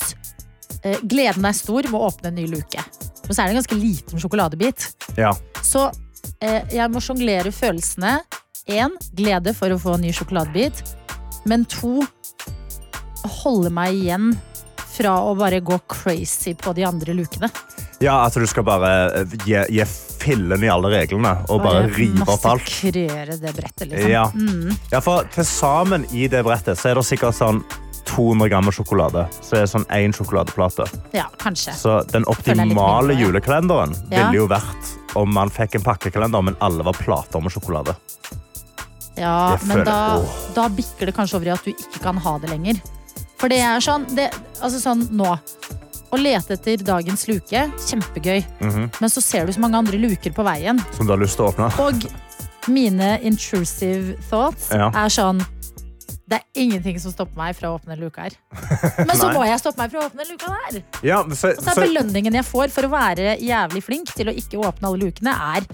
[0.83, 2.83] eh, gleden er stor med å åpne en ny luke.
[3.25, 4.87] Men så er det en ganske liten sjokoladebit.
[5.19, 5.33] Ja.
[5.65, 5.87] Så
[6.43, 8.19] eh, jeg må sjonglere følelsene.
[8.71, 10.83] Én, glede for å få en ny sjokoladebit.
[11.49, 12.01] Men to,
[13.41, 14.31] holde meg igjen
[15.01, 17.49] fra å bare gå crazy på de andre lukene.
[18.01, 19.85] ja, at du skal bare eh, gi, gi
[20.21, 22.61] fillen i alle reglene og bare rive opp alt.
[22.65, 24.11] Massakrere det brettet, liksom.
[24.11, 24.27] Ja.
[24.33, 24.75] Mm.
[24.91, 27.63] Ja, for til sammen i det brettet så er det sikkert sånn
[28.11, 29.25] 200 gram med sjokolade.
[29.41, 30.87] Så er det sånn én sjokoladeplate.
[31.15, 31.73] ja, kanskje.
[31.77, 34.25] Så den optimale mindre, julekalenderen Ja.
[34.27, 37.95] ville jo vært om man fikk en pakkekalender, men alle var plater med sjokolade.
[39.19, 40.21] Ja, men da,
[40.55, 42.79] da bikker det kanskje over i at du ikke kan ha det lenger.
[43.41, 44.29] For det er sånn, det,
[44.61, 45.33] altså sånn nå.
[46.11, 48.41] Å lete etter dagens luke, kjempegøy.
[48.59, 48.89] Mhm.
[48.99, 50.77] Men så ser du så mange andre luker på veien.
[50.97, 51.69] Som du har lyst til å åpne.
[51.79, 52.05] Og
[52.69, 54.89] mine intrusive thoughts Ja.
[54.93, 55.41] er sånn
[56.31, 58.31] Det er ingenting som stopper meg fra å åpne luka her.
[59.07, 60.83] Men så må jeg stoppe meg fra å åpne luka der.
[61.03, 64.35] Ja, så, Og så er belønningen jeg får for å være jævlig flink til å
[64.35, 65.65] ikke åpne alle lukene, er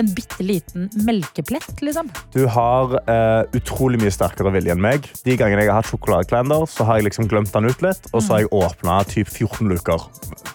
[0.00, 2.10] en bitte liten melkeplett, liksom.
[2.34, 5.08] du har uh, utrolig mye sterkere vilje enn meg.
[5.26, 8.24] De gangene jeg har hatt sjokoladekalender, så har jeg liksom glemt den ut litt, og
[8.24, 10.08] så har jeg åpna typ 14 luker.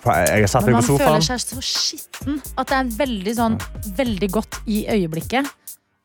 [0.06, 3.38] Jeg har satt meg Men meg man føler seg så skitten at det er veldig,
[3.40, 3.60] sånn,
[4.00, 5.56] veldig godt i øyeblikket.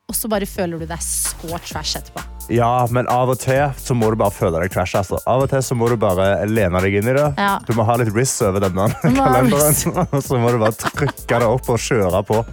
[0.05, 2.34] Og så bare føler du deg så trash etterpå.
[2.47, 4.93] Ja, men av og til så må du bare føle deg trash.
[4.99, 5.17] Altså.
[5.25, 7.25] Av og til så må du bare lene deg inn i det.
[7.41, 7.55] Ja.
[7.65, 9.73] Du må ha litt riss over denne kalenderen.
[10.25, 12.43] Så må du bare trykke det opp og kjøre på.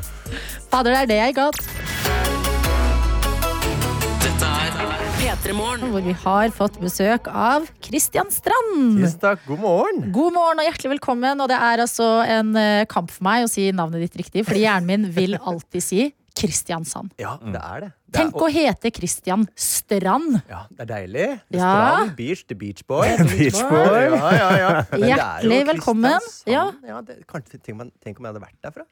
[0.73, 1.51] Fader, det er det jeg ga.
[4.23, 4.53] Dette
[5.21, 9.05] P3 Hvor vi har fått besøk av Christian Strand.
[9.21, 9.45] Takk.
[9.51, 10.09] God morgen.
[10.15, 11.45] God morgen og hjertelig velkommen.
[11.45, 14.65] Og det er altså en eh, kamp for meg å si navnet ditt riktig, fordi
[14.65, 16.09] hjernen min vil alltid si
[16.43, 17.13] Kristiansand.
[17.23, 17.91] Ja, det er det.
[17.93, 20.41] det er, Tenk å hete Kristian Strand.
[20.51, 21.29] ja, det er deilig.
[21.49, 21.71] Det er Ja.
[21.73, 23.07] Strand, beach, the beach boy.
[23.33, 24.09] Beach boy.
[24.19, 26.33] Ja, ja, er Hjertelig velkommen.
[26.51, 26.67] Ja.
[26.87, 28.87] Ja, det, kanskje, tenk, tenk om jeg hadde vært derfra.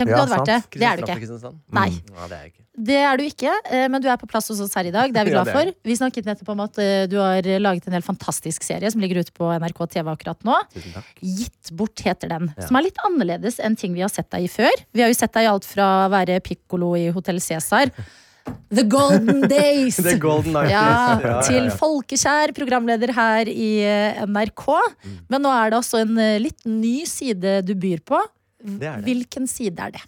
[0.00, 0.80] Tenk om Ja, du hadde vært det.
[0.80, 1.52] Det er du ikke.
[1.76, 1.88] Nei.
[1.92, 2.62] Ja, det er ikke.
[2.80, 5.12] Det er du ikke, eh, men du er på plass hos oss her i dag.
[5.12, 5.72] Det er vi glad for.
[5.84, 9.20] Vi snakket nettopp om at eh, du har laget en helt fantastisk serie som ligger
[9.20, 10.56] ute på NRK TV akkurat nå.
[11.20, 12.48] Gitt bort heter den.
[12.56, 12.70] Ja.
[12.70, 14.72] Som er litt annerledes enn ting vi har sett deg i før.
[14.96, 17.92] Vi har jo sett deg i alt fra å være pikkolo i Hotell Cæsar.
[18.72, 20.00] The Golden Days!
[20.00, 20.88] The Golden ja,
[21.20, 24.66] Ja, til folkekjær programleder her i eh, NRK.
[25.04, 25.22] Mm.
[25.28, 28.24] Men nå er det også en litt ny side du byr på.
[28.60, 29.04] Det det.
[29.08, 30.02] Hvilken side er det?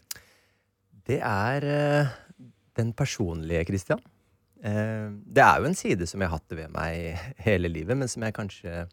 [1.09, 2.13] Det er eh,
[2.79, 4.03] den personlige Christian.
[4.63, 8.11] Eh, det er jo en side som jeg har hatt ved meg hele livet, men
[8.11, 8.87] som jeg kanskje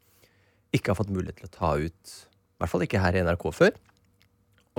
[0.76, 2.16] ikke har fått mulighet til å ta ut.
[2.26, 3.78] I hvert fall ikke her i NRK før.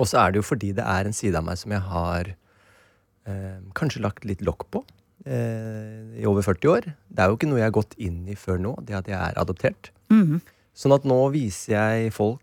[0.01, 2.31] Og så er det jo fordi det er en side av meg som jeg har
[2.31, 4.83] eh, kanskje lagt litt lokk på
[5.25, 6.87] eh, i over 40 år.
[7.09, 9.19] Det er jo ikke noe jeg har gått inn i før nå, det at jeg
[9.19, 9.91] er adoptert.
[10.13, 10.41] Mhm.
[10.81, 12.39] Sånn at nå viser jeg folk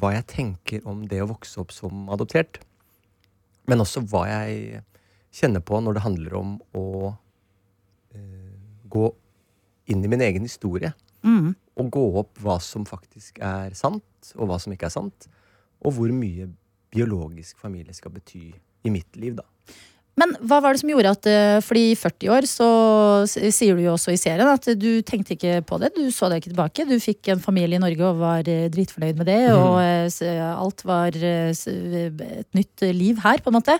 [0.00, 2.60] hva jeg tenker om det å vokse opp som adoptert.
[3.70, 4.82] Men også hva jeg
[5.34, 8.56] kjenner på når det handler om å uh,
[8.92, 9.06] gå
[9.90, 10.92] inn i min egen historie.
[11.24, 11.54] Mm.
[11.80, 15.28] Og gå opp hva som faktisk er sant, og hva som ikke er sant.
[15.84, 16.50] Og hvor mye
[16.94, 18.46] biologisk familie skal bety
[18.84, 19.46] i mitt liv, da.
[20.20, 22.68] Men hva var det som gjorde at eh, Fordi i 40 år så
[23.26, 25.90] sier du jo også i serien at du tenkte ikke på det.
[25.96, 26.86] Du så deg ikke tilbake.
[26.86, 29.40] Du fikk en familie i Norge og var eh, dritfornøyd med det.
[29.54, 33.78] Og eh, alt var et nytt liv her, på en måte.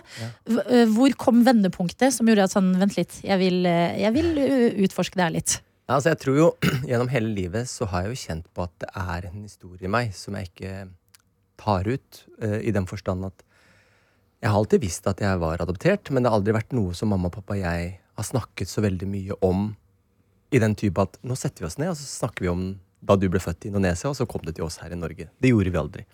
[0.49, 4.43] Eh, Hvor kom vendepunktet som gjorde at sånn, vent litt, jeg vil, jeg vil
[4.87, 5.57] utforske det her litt.
[5.85, 6.45] Ja, Altså, jeg tror jo
[6.89, 9.91] Gjennom hele livet så har jeg jo kjent på at det er en historie i
[9.91, 10.87] meg som jeg ikke
[11.61, 12.23] tar ut.
[12.41, 13.45] I den forstand at
[14.45, 17.09] jeg har alltid visst at jeg var adoptert, men det har aldri vært noe som
[17.09, 19.71] mamma og pappa og jeg har snakket så veldig mye om.
[20.53, 22.67] I den type at nå setter vi oss ned og så snakker vi om
[23.05, 25.27] da du ble født i Indonesia, og så kom det til oss her i Norge.
[25.41, 26.05] Det gjorde vi aldri.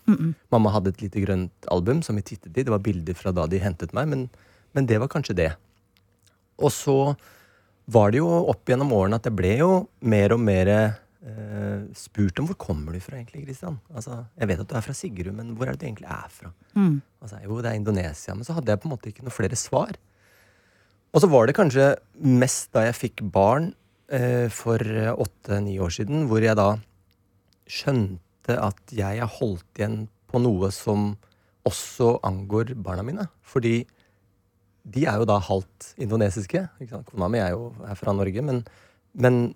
[0.51, 2.63] Mamma hadde et lite grønt album som vi tittet i.
[2.63, 4.25] Det var bilder fra da de hentet meg, men,
[4.75, 5.51] men det var kanskje det.
[6.59, 6.97] Og så
[7.91, 9.71] var det jo opp gjennom årene at det ble jo
[10.03, 10.71] mer og mer
[11.25, 13.79] eh, spurt om hvor kommer du fra egentlig, Kristian?
[13.93, 16.31] Altså, jeg vet at du er fra Sigrud, men hvor er det du egentlig er
[16.33, 16.53] fra?
[17.21, 18.35] Altså, jo, det er Indonesia.
[18.37, 19.99] Men så hadde jeg på en måte ikke noe flere svar.
[21.11, 21.91] Og så var det kanskje
[22.23, 23.73] mest da jeg fikk barn
[24.11, 24.79] eh, for
[25.25, 26.75] åtte-ni år siden, hvor jeg da
[27.71, 31.13] skjønte at jeg har holdt igjen på noe som
[31.67, 33.27] også angår barna mine.
[33.45, 33.81] Fordi
[34.81, 36.63] de er jo da halvt indonesiske.
[37.09, 38.41] Kona mi er jo er fra Norge.
[38.45, 38.63] Men,
[39.13, 39.53] men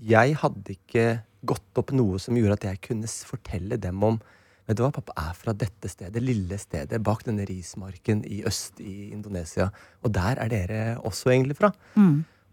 [0.00, 1.06] jeg hadde ikke
[1.46, 4.20] gått opp noe som gjorde at jeg kunne fortelle dem om
[4.68, 8.78] Vet du hva, pappa er fra dette stedet, lille stedet bak denne rismarken i øst
[8.78, 9.66] i Indonesia.
[10.06, 11.72] Og der er dere også egentlig fra.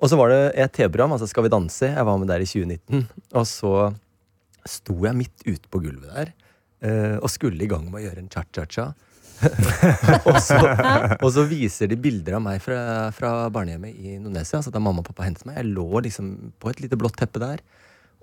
[0.02, 1.86] Og så var det et TV-program, altså Skal vi danse.
[1.86, 3.06] Jeg var med der i 2019.
[3.38, 3.74] Og så
[4.66, 6.34] sto jeg midt ute på gulvet der
[6.82, 8.90] eh, og skulle i gang med å gjøre en cha-cha-cha.
[10.30, 10.58] og, så,
[11.22, 12.80] og så viser de bilder av meg fra,
[13.16, 14.60] fra barnehjemmet i Indonesia.
[14.60, 15.60] Altså da mamma og pappa hentet meg.
[15.60, 17.64] Jeg lå liksom på et lite blått teppe der.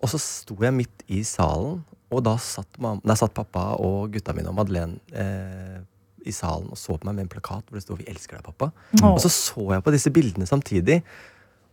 [0.03, 4.12] Og så sto jeg midt i salen, og da satt, mamma, der satt pappa og
[4.14, 5.79] gutta mine og Madeleine eh,
[6.24, 8.46] i salen og så på meg med en plakat hvor det sto 'Vi elsker deg,
[8.48, 8.72] pappa'.
[9.12, 11.03] Og så så jeg på disse bildene samtidig.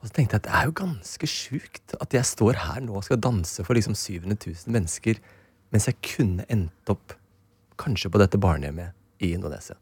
[0.02, 2.96] Og så tenkte jeg at det er jo ganske sjukt at jeg står her nå
[2.98, 5.20] og skal danse for liksom 700 000 mennesker,
[5.72, 7.14] mens jeg kunne endt opp
[7.78, 9.76] kanskje på dette barnehjemmet i Indonesia.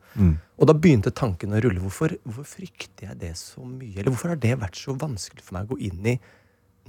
[0.60, 1.82] Og da begynte tanken å rulle.
[1.84, 3.96] Hvorfor, hvorfor frykter jeg det så mye?
[3.96, 6.18] Eller hvorfor har det vært så vanskelig for meg å gå inn i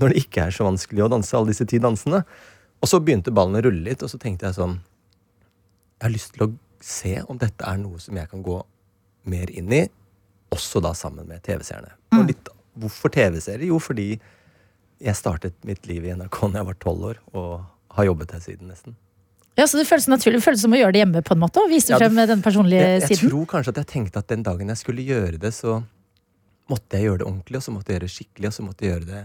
[0.00, 2.22] når det ikke er så vanskelig å danse alle disse ti dansene?
[2.80, 6.32] Og så begynte ballen å rulle litt, og så tenkte jeg sånn Jeg har lyst
[6.34, 8.56] til å se om dette er noe som jeg kan gå
[9.28, 9.82] mer inn i,
[10.50, 11.92] også da sammen med TV-seerne.
[12.16, 12.48] Og litt,
[12.80, 13.68] hvorfor TV-seere?
[13.68, 14.14] Jo, fordi
[15.00, 17.52] jeg startet mitt liv i NRK da jeg var tolv år, og
[17.96, 18.96] har jobbet her siden nesten.
[19.58, 21.60] Ja, så Det føles naturlig, det føles som å gjøre det hjemme på en måte,
[21.60, 23.30] og vise Ja, frem den personlige Jeg, jeg siden.
[23.30, 25.82] tror kanskje at jeg tenkte at den dagen jeg skulle gjøre det, så
[26.70, 28.84] måtte jeg gjøre det ordentlig, og så måtte jeg gjøre det skikkelig, og så måtte
[28.86, 29.22] jeg gjøre det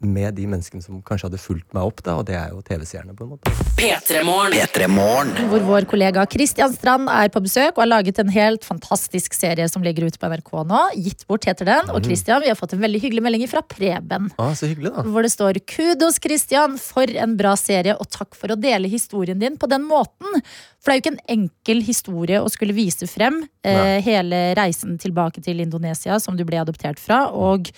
[0.00, 3.12] med de menneskene som kanskje hadde fulgt meg opp, da, og det er jo TV-seerne,
[3.16, 3.52] på en måte.
[3.76, 4.56] P3morgen.
[4.56, 5.32] P3 Morgen.
[5.50, 9.68] Hvor vår kollega Kristian Strand er på besøk og har laget en helt fantastisk serie
[9.72, 10.80] som ligger ute på NRK nå.
[11.04, 11.92] Gitt bort heter den.
[11.94, 14.30] Og Kristian, vi har fått en veldig hyggelig melding fra Preben.
[14.40, 15.04] Ah, så hyggelig, da.
[15.04, 19.38] Hvor det står 'Kudos, Kristian, for en bra serie, og takk for å dele historien
[19.38, 20.40] din på den måten'.
[20.80, 24.96] For det er jo ikke en enkel historie å skulle vise frem eh, hele reisen
[24.98, 27.68] tilbake til Indonesia, som du ble adoptert fra, og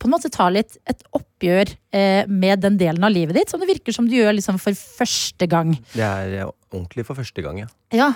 [0.00, 3.60] på en måte ta litt et oppgjør eh, med den delen av livet ditt som
[3.62, 5.74] det virker som du gjør liksom for første gang.
[5.92, 7.68] Det er eh, ordentlig for første gang, ja.
[7.94, 8.08] Ja,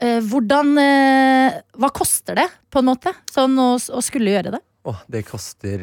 [0.00, 4.62] eh, hvordan eh, Hva koster det, på en måte, sånn å, å skulle gjøre det?
[4.86, 5.82] Åh, det koster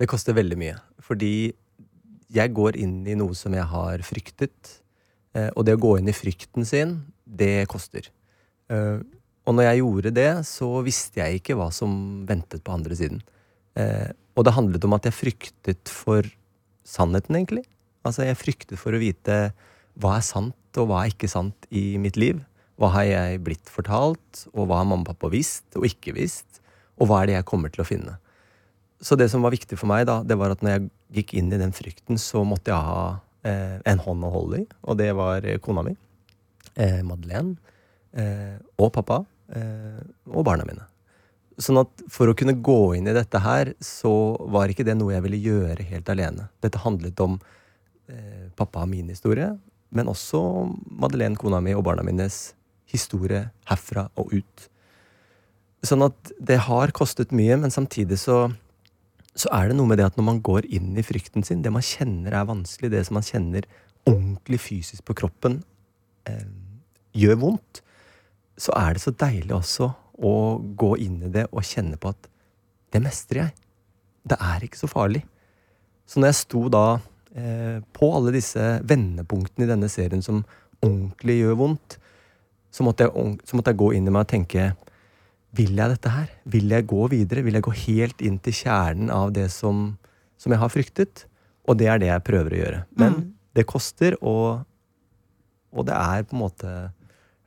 [0.00, 0.76] Det koster veldig mye.
[1.04, 1.52] Fordi
[2.30, 4.76] jeg går inn i noe som jeg har fryktet.
[5.56, 8.06] Og det å gå inn i frykten sin, det koster.
[8.70, 11.92] Og når jeg gjorde det, så visste jeg ikke hva som
[12.28, 13.20] ventet på andre siden.
[14.40, 16.24] Og det handlet om at jeg fryktet for
[16.88, 17.66] sannheten, egentlig.
[18.08, 19.50] Altså, jeg fryktet for å vite
[20.00, 22.40] hva er sant, og hva er ikke sant i mitt liv.
[22.80, 26.62] Hva har jeg blitt fortalt, og hva har mamma og pappa visst og ikke visst?
[26.96, 28.16] Og hva er det jeg kommer til å finne?
[29.04, 30.88] Så det som var viktig for meg, da, det var at når jeg
[31.20, 33.04] gikk inn i den frykten, så måtte jeg ha
[33.48, 35.94] eh, en hånd å holde i, og det var eh, kona mi,
[36.76, 37.56] eh, Madeleine,
[38.12, 39.22] eh, og pappa,
[39.56, 40.00] eh,
[40.32, 40.84] og barna mine.
[41.60, 44.12] Sånn at for å kunne gå inn i dette her, så
[44.52, 46.48] var ikke det noe jeg ville gjøre helt alene.
[46.64, 47.36] Dette handlet om
[48.08, 49.50] eh, pappa og min historie,
[49.92, 50.40] men også
[51.02, 52.54] Madeleine, kona mi, og barna mines
[52.90, 54.66] historie herfra og ut.
[55.86, 58.42] Sånn at det har kostet mye, men samtidig så,
[59.34, 61.72] så er det noe med det at når man går inn i frykten sin, det
[61.72, 63.68] man kjenner er vanskelig, det som man kjenner
[64.08, 65.60] ordentlig fysisk på kroppen,
[66.28, 66.44] eh,
[67.16, 67.82] gjør vondt,
[68.60, 72.28] så er det så deilig også å gå inn i det og kjenne på at
[72.92, 73.54] det mestrer jeg.
[74.30, 75.22] Det er ikke så farlig.
[76.08, 76.84] Så når jeg sto da
[77.32, 80.42] eh, på alle disse vendepunktene i denne serien som
[80.80, 81.98] ordentlig gjør vondt,
[82.70, 84.68] så måtte, jeg, så måtte jeg gå inn i meg og tenke
[85.58, 86.28] Vil jeg dette her?
[86.46, 87.42] Vil jeg gå videre?
[87.42, 89.96] Vil jeg gå helt inn til kjernen av det som,
[90.38, 91.24] som jeg har fryktet?
[91.66, 92.82] Og det er det jeg prøver å gjøre.
[92.98, 93.16] Men
[93.58, 94.62] det koster, og,
[95.74, 96.74] og det er på en måte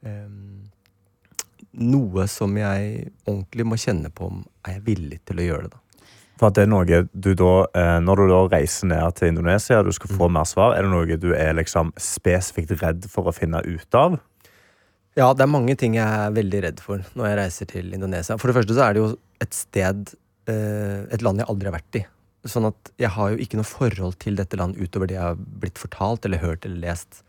[0.03, 0.62] em,
[1.73, 5.71] noe som jeg ordentlig må kjenne på om er jeg villig til å gjøre det.
[5.73, 5.79] da.
[6.39, 9.83] For at det er noe du da, eh, Når du da reiser ned til Indonesia
[9.85, 13.35] du skal få mer svar, er det noe du er liksom spesifikt redd for å
[13.35, 14.19] finne ut av?
[15.15, 18.37] Ja, det er mange ting jeg er veldig redd for når jeg reiser til Indonesia.
[18.41, 19.11] For det første så er det jo
[19.45, 20.15] et sted,
[20.49, 22.05] eh, et land jeg aldri har vært i.
[22.49, 25.37] Sånn at jeg har jo ikke noe forhold til dette landet utover det jeg har
[25.37, 27.21] blitt fortalt eller hørt eller lest.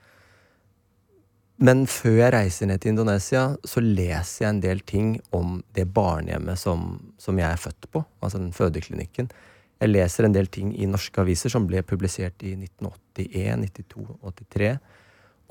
[1.63, 5.87] Men før jeg reiser ned til Indonesia, så leser jeg en del ting om det
[5.95, 9.31] barnehjemmet som, som jeg er født på, altså den fødeklinikken.
[9.79, 14.75] Jeg leser en del ting i norske aviser som ble publisert i 1981, 92, 83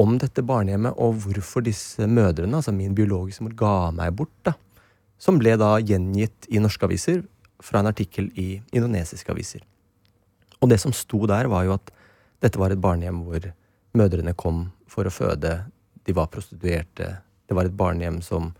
[0.01, 4.33] om dette barnehjemmet og hvorfor disse mødrene, altså min biologiske mor, ga meg bort.
[4.45, 4.55] da.
[5.21, 7.21] Som ble da gjengitt i norske aviser
[7.63, 9.61] fra en artikkel i indonesiske aviser.
[10.59, 11.93] Og det som sto der, var jo at
[12.43, 13.45] dette var et barnehjem hvor
[13.95, 15.61] mødrene kom for å føde.
[16.07, 17.09] De var prostituerte.
[17.47, 18.51] Det var et barnehjem som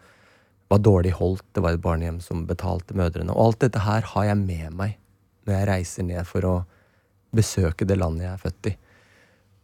[0.72, 1.46] var dårlig holdt.
[1.54, 3.34] Det var et barnehjem som betalte mødrene.
[3.34, 4.98] Og alt dette her har jeg med meg
[5.44, 6.56] når jeg reiser ned for å
[7.36, 8.74] besøke det landet jeg er født i.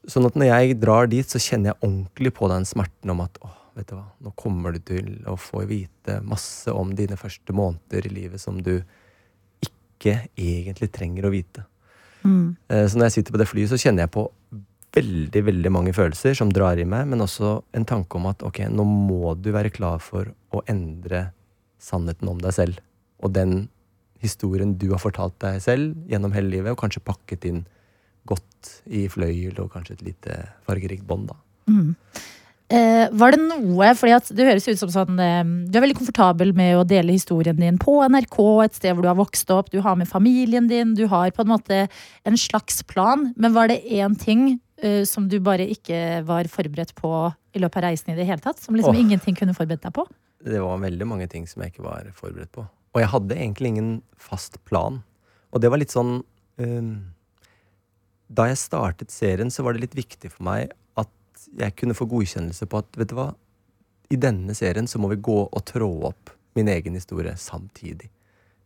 [0.10, 3.38] Sånn at når jeg drar dit, så kjenner jeg ordentlig på den smerten om at
[3.46, 7.56] åh, vet du hva, nå kommer du til å få vite masse om dine første
[7.56, 8.80] måneder i livet som du
[9.64, 11.66] ikke egentlig trenger å vite.
[12.24, 12.56] Mm.
[12.68, 14.26] Så når jeg sitter på det flyet, så kjenner jeg på
[14.96, 18.64] veldig, veldig mange følelser som drar i meg, men også en tanke om at ok,
[18.74, 21.30] nå må du være klar for å endre
[21.82, 22.82] sannheten om deg selv.
[23.24, 23.68] Og den
[24.24, 27.64] historien du har fortalt deg selv gjennom hele livet, og kanskje pakket inn
[28.30, 31.40] godt i fløyel og kanskje et lite fargerikt bånd, da.
[32.70, 36.52] Eh, var det noe, fordi det høres ut som sånn eh, Du er veldig komfortabel
[36.54, 39.80] med å dele historien din på NRK, et sted hvor du har vokst opp, du
[39.82, 41.80] har med familien din, du har på en måte
[42.30, 43.32] en slags plan.
[43.42, 44.60] Men var det én ting
[45.08, 47.12] som du bare ikke var forberedt på
[47.52, 48.62] i løpet av reisen i det hele tatt?
[48.64, 49.02] Som liksom oh.
[49.02, 50.06] ingenting kunne forberedt deg på?
[50.46, 52.64] Det var veldig mange ting som jeg ikke var forberedt på.
[52.96, 55.02] Og jeg hadde egentlig ingen fast plan.
[55.52, 56.22] Og det var litt sånn
[56.62, 56.94] øhm,
[58.30, 62.08] Da jeg startet serien, så var det litt viktig for meg at jeg kunne få
[62.10, 63.32] godkjennelse på at vet du hva,
[64.10, 68.10] i denne serien så må vi gå og trå opp min egen historie samtidig.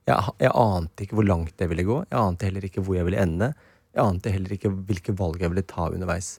[0.08, 2.02] Jeg, jeg ante ikke hvor langt det ville gå.
[2.10, 3.54] Jeg ante heller ikke hvor jeg ville ende.
[3.93, 6.38] Jeg ante heller ikke hvilke valg jeg ville ta underveis.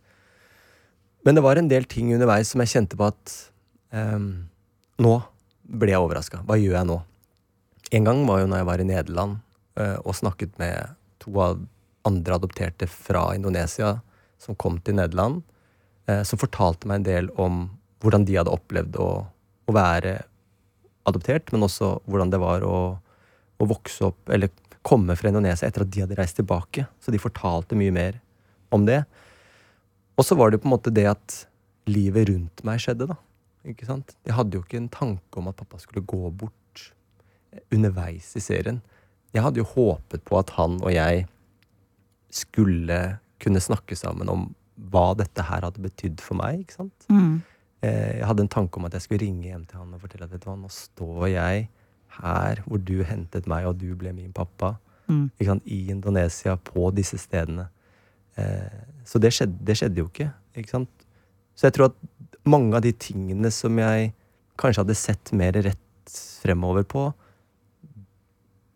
[1.25, 3.37] Men det var en del ting underveis som jeg kjente på at
[3.97, 4.51] ehm,
[5.03, 5.15] Nå
[5.65, 6.45] ble jeg overraska.
[6.47, 7.01] Hva gjør jeg nå?
[7.99, 9.39] En gang var jo når jeg var i Nederland
[9.81, 11.33] eh, og snakket med to
[12.07, 13.97] andre adopterte fra Indonesia
[14.39, 15.43] som kom til Nederland,
[16.07, 17.65] eh, som fortalte meg en del om
[18.05, 20.19] hvordan de hadde opplevd å, å være
[21.09, 22.79] adoptert, men også hvordan det var å,
[23.59, 24.53] å vokse opp eller
[24.85, 26.87] komme fra Indonesia etter at de hadde reist tilbake.
[27.01, 28.21] Så de fortalte mye mer
[28.75, 29.03] om det.
[30.19, 31.45] Og så var det på en måte det at
[31.91, 33.19] livet rundt meg skjedde, da.
[33.69, 34.13] Ikke sant?
[34.27, 36.91] Jeg hadde jo ikke en tanke om at pappa skulle gå bort
[37.73, 38.83] underveis i serien.
[39.35, 41.25] Jeg hadde jo håpet på at han og jeg
[42.35, 42.99] skulle
[43.43, 44.47] kunne snakke sammen om
[44.91, 46.65] hva dette her hadde betydd for meg.
[46.65, 47.09] ikke sant?
[47.09, 47.43] Mm.
[47.85, 50.33] Jeg hadde en tanke om at jeg skulle ringe hjem til han og fortelle at
[50.33, 51.67] vet du hva, nå står jeg
[52.21, 54.77] her hvor du hentet meg, og du ble min pappa.
[55.09, 55.67] Ikke sant?
[55.69, 57.67] I Indonesia, på disse stedene.
[58.41, 60.31] Eh, så det skjedde, det skjedde jo ikke.
[60.57, 60.91] ikke sant?
[61.55, 61.99] Så jeg tror at
[62.49, 64.13] mange av de tingene som jeg
[64.61, 67.09] kanskje hadde sett mer rett fremover på,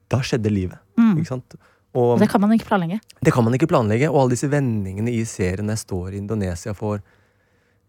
[0.08, 0.78] da skjedde livet.
[0.98, 1.56] Ikke sant?
[1.96, 3.00] Og Det kan man ikke planlegge.
[3.24, 4.10] det kan man ikke planlegge.
[4.10, 7.00] Og alle disse vendingene i serien jeg står i Indonesia får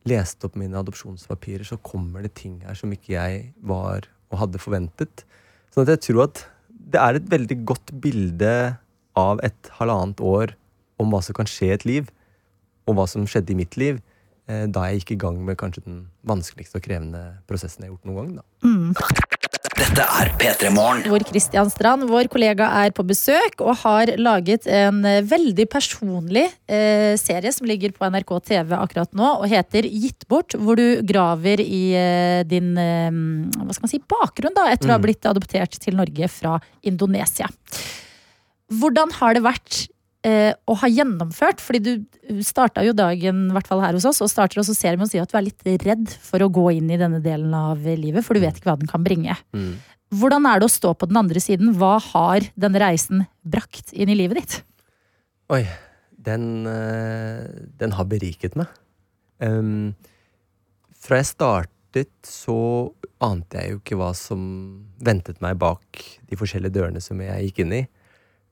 [0.08, 4.62] lest opp mine adopsjonspapirer, så kommer det ting her som ikke jeg var og hadde
[4.62, 5.26] forventet.
[5.74, 8.54] Sånn at jeg tror at det er et veldig godt bilde
[9.20, 10.56] av et halvannet år
[11.00, 12.10] om hva som kan skje i et liv,
[12.90, 14.00] og hva som skjedde i mitt liv,
[14.50, 17.98] eh, da jeg gikk i gang med kanskje den vanskeligste og krevende prosessen jeg har
[17.98, 18.40] gjort noen gang.
[18.42, 19.39] da.
[19.80, 21.06] Dette er P3 Morgen.
[21.08, 26.44] Hvor Kristian Strand, vår kollega, er på besøk og har laget en eh, veldig personlig
[26.68, 31.00] eh, serie som ligger på NRK TV akkurat nå og heter Gitt bort, hvor du
[31.08, 33.08] graver i eh, din eh,
[33.56, 37.48] hva skal man si, bakgrunn da, etter å ha blitt adoptert til Norge fra Indonesia.
[38.82, 39.80] Hvordan har det vært
[40.28, 41.62] eh, å ha gjennomført?
[41.64, 45.00] Fordi du starta jo dagen, i hvert fall her hos oss, og starter også serien
[45.00, 47.54] med å si at du er litt redd for å gå inn i denne delen
[47.56, 49.38] av livet, for du vet ikke hva den kan bringe.
[50.10, 51.76] Hvordan er det å stå på den andre siden?
[51.78, 54.56] Hva har denne reisen brakt inn i livet ditt?
[55.54, 55.64] Oi,
[56.18, 57.46] den, eh,
[57.78, 58.68] den har beriket meg.
[59.40, 59.96] Um,
[61.00, 62.92] fra jeg startet, så
[63.24, 64.42] ante jeg jo ikke hva som
[65.02, 67.84] ventet meg bak de forskjellige dørene som jeg gikk inn i.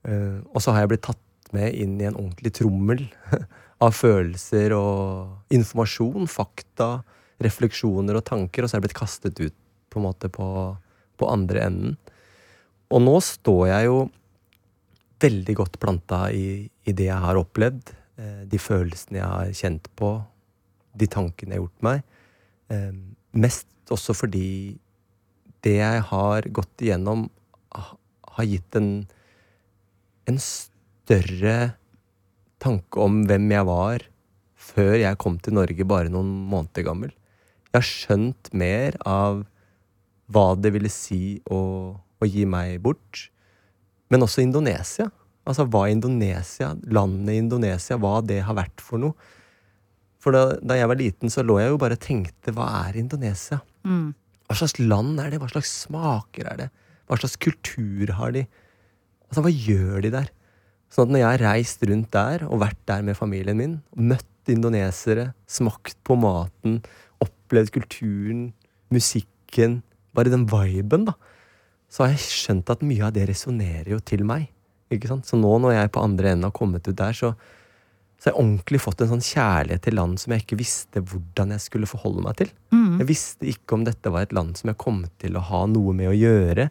[0.07, 1.21] Uh, og så har jeg blitt tatt
[1.55, 3.05] med inn i en ordentlig trommel
[3.85, 7.01] av følelser og informasjon, fakta,
[7.43, 9.57] refleksjoner og tanker, og så er jeg blitt kastet ut
[9.91, 10.47] på en måte på,
[11.17, 11.97] på andre enden.
[12.93, 13.99] Og nå står jeg jo
[15.21, 19.89] veldig godt planta i, i det jeg har opplevd, eh, de følelsene jeg har kjent
[19.99, 20.11] på,
[20.97, 22.03] de tankene jeg har gjort meg.
[22.73, 22.93] Eh,
[23.37, 24.49] mest også fordi
[25.65, 27.27] det jeg har gått igjennom,
[28.37, 28.91] har gitt en,
[30.29, 30.37] en
[32.63, 34.05] tanke om hvem jeg var
[34.67, 37.13] før jeg kom til Norge bare noen måneder gammel.
[37.71, 39.45] Jeg har skjønt mer av
[40.33, 41.59] hva det ville si å,
[41.95, 43.27] å gi meg bort.
[44.11, 45.07] Men også Indonesia.
[45.47, 49.15] Altså hva Indonesia, landet Indonesia, hva det har vært for noe.
[50.19, 52.97] For da, da jeg var liten, så lå jeg jo bare og tenkte hva er
[52.99, 53.61] Indonesia?
[54.47, 55.39] Hva slags land er det?
[55.39, 56.67] Hva slags smaker er det?
[57.07, 58.43] Hva slags kultur har de?
[59.29, 60.31] Altså, hva gjør de der?
[60.93, 64.51] Sånn at når jeg har reist rundt der og vært der med familien min, møtt
[64.51, 66.79] indonesere, smakt på maten,
[67.23, 68.45] opplevd kulturen,
[68.93, 69.81] musikken,
[70.15, 71.17] bare den viben, da,
[71.91, 74.49] så har jeg skjønt at mye av det resonnerer jo til meg.
[74.93, 75.27] Ikke sant?
[75.27, 77.33] Så nå når jeg på andre enden har kommet ut der, så,
[78.15, 81.51] så har jeg ordentlig fått en sånn kjærlighet til land som jeg ikke visste hvordan
[81.55, 82.51] jeg skulle forholde meg til.
[83.01, 85.95] Jeg visste ikke om dette var et land som jeg kom til å ha noe
[85.95, 86.69] med å gjøre.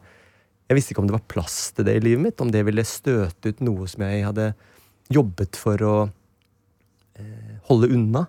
[0.66, 2.82] Jeg visste ikke om det var plass til det i livet mitt, om det ville
[2.86, 4.48] støte ut noe som jeg hadde
[5.14, 5.96] jobbet for å
[7.20, 8.24] eh, holde unna.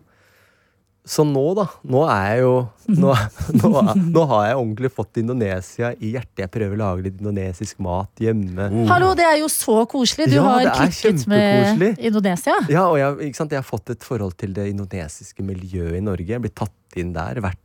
[1.08, 1.64] Så nå, da.
[1.88, 2.56] Nå er jeg jo
[3.00, 3.14] Nå,
[3.62, 3.70] nå,
[4.12, 6.42] nå har jeg ordentlig fått Indonesia i hjertet.
[6.44, 8.68] Jeg prøver å lage litt indonesisk mat hjemme.
[8.92, 10.28] Hallo, det er jo så koselig!
[10.32, 11.96] Du Ja, har klikket med.
[11.98, 12.58] Indonesia.
[12.72, 13.56] Ja, og jeg, ikke sant?
[13.56, 16.28] jeg har fått et forhold til det indonesiske miljøet i Norge.
[16.36, 17.64] Jeg blir tatt inn der, vært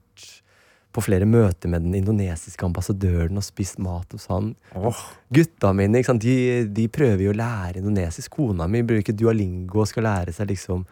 [0.93, 4.51] på flere møter med den indonesiske ambassadøren og spist mat hos han.
[5.33, 6.23] Gutta mine ikke sant?
[6.23, 8.31] De, de prøver jo å lære indonesisk.
[8.37, 10.85] Kona mi bruker dualingo og skal lære seg liksom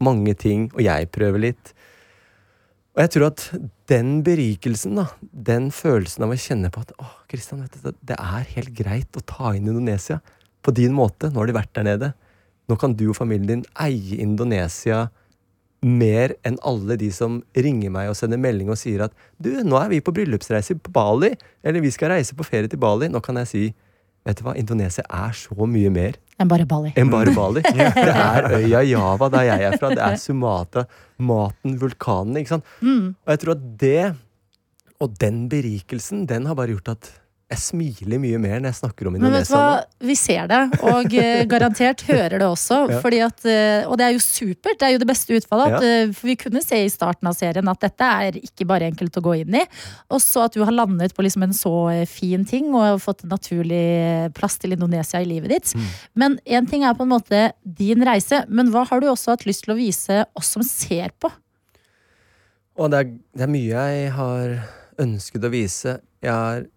[0.00, 1.72] mange ting, og jeg prøver litt.
[2.96, 3.44] Og jeg tror at
[3.88, 7.96] den berikelsen, da, den følelsen av å kjenne på at å, Kristian, vet du, det-
[8.10, 10.20] det er helt greit å ta inn Indonesia
[10.62, 11.30] på din måte.
[11.30, 12.12] Nå har de vært der nede.
[12.68, 15.08] Nå kan du og familien din eie Indonesia
[15.82, 19.78] mer enn alle de som ringer meg og sender melding og sier at du, nå
[19.80, 21.30] er vi på bryllupsreise på Bali,
[21.64, 23.08] eller vi skal reise på ferie til Bali.
[23.08, 23.62] Nå kan jeg si
[24.28, 26.90] vet du hva, Indonesia er så mye mer Enn bare Bali.
[26.96, 27.62] enn bare Bali.
[27.68, 29.90] Det er øya Java, der jeg er fra.
[29.92, 30.86] Det er Sumata,
[31.20, 32.40] maten, vulkanene.
[32.40, 32.68] ikke sant?
[32.80, 33.10] Mm.
[33.12, 34.04] Og jeg tror at det,
[35.00, 37.10] og den berikelsen, den har bare gjort at
[37.50, 39.58] jeg smiler mye mer når jeg snakker om Men vet du Indonesia.
[39.58, 42.78] hva, vi ser det, og eh, garantert hører det også.
[42.92, 43.00] Ja.
[43.02, 45.74] Fordi at, eh, og det er jo supert, det er jo det beste utfallet.
[45.74, 46.04] At, ja.
[46.14, 49.24] For vi kunne se i starten av serien at dette er ikke bare enkelt å
[49.26, 49.64] gå inn i.
[50.14, 53.26] Og så at du har landet på liksom en så eh, fin ting og fått
[53.26, 55.74] en naturlig eh, plass til Indonesia i livet ditt.
[55.74, 55.92] Mm.
[56.22, 59.48] Men én ting er på en måte din reise, men hva har du også hatt
[59.50, 61.34] lyst til å vise oss som ser på?
[62.78, 64.60] Og det er, det er mye jeg har
[65.02, 65.98] ønsket å vise.
[66.22, 66.68] Jeg har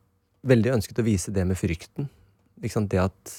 [0.48, 2.10] veldig ønsket å vise det med frykten.
[2.64, 3.34] Det at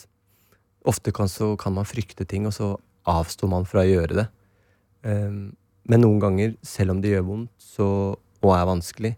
[0.85, 2.75] ofte kan, så kan man frykte ting, og så
[3.09, 4.27] avstår man fra å gjøre det.
[5.09, 5.55] Ehm,
[5.89, 7.89] men noen ganger, selv om det gjør vondt så,
[8.45, 9.15] og er vanskelig,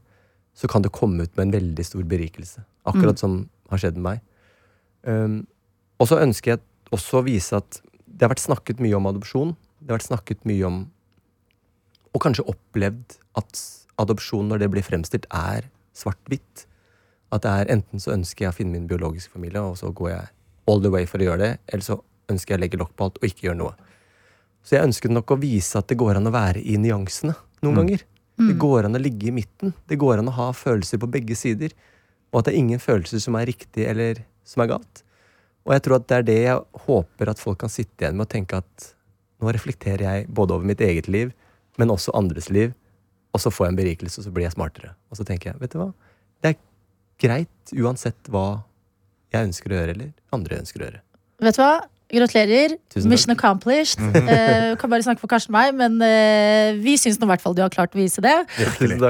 [0.56, 2.62] så kan det komme ut med en veldig stor berikelse.
[2.86, 4.24] Akkurat som har skjedd med meg.
[5.06, 5.40] Ehm,
[5.98, 6.64] og så ønsker jeg
[6.94, 9.56] også å vise at det har vært snakket mye om adopsjon.
[9.80, 10.84] Det har vært snakket mye om
[12.16, 13.58] og kanskje opplevd at
[14.00, 15.66] adopsjon, når det blir fremstilt, er
[15.96, 16.64] svart-hvitt.
[17.36, 20.12] At det er enten så ønsker jeg å finne min biologiske familie, og så går
[20.12, 20.28] jeg
[20.66, 22.00] all the way for å gjøre det, eller så
[22.32, 23.74] ønsker jeg å legge lokk på alt og ikke gjøre noe.
[24.66, 27.82] Så jeg ønsket nok å vise at det går an å være i nyansene noen
[27.82, 28.06] ganger.
[28.36, 29.72] Det går an å ligge i midten.
[29.88, 31.72] Det går an å ha følelser på begge sider.
[32.32, 35.02] Og at det er ingen følelser som er riktig eller som er galt.
[35.66, 38.26] Og jeg tror at det er det jeg håper at folk kan sitte igjen med
[38.26, 38.90] og tenke at
[39.42, 41.32] nå reflekterer jeg både over mitt eget liv,
[41.80, 42.74] men også andres liv.
[43.34, 44.94] Og så får jeg en berikelse, og så blir jeg smartere.
[45.10, 45.90] Og så tenker jeg, vet du hva?
[46.40, 46.58] Det er
[47.20, 48.62] greit uansett hva
[49.32, 51.04] jeg ønsker å gjøre, eller andre ønsker å gjøre.
[51.46, 51.74] Vet du hva?
[52.06, 52.76] Gratulerer.
[53.02, 53.98] Mission accomplished.
[53.98, 57.42] uh, kan bare snakke for Karsten og meg, men uh, vi syns nå i hvert
[57.42, 58.36] fall du har klart å vise det.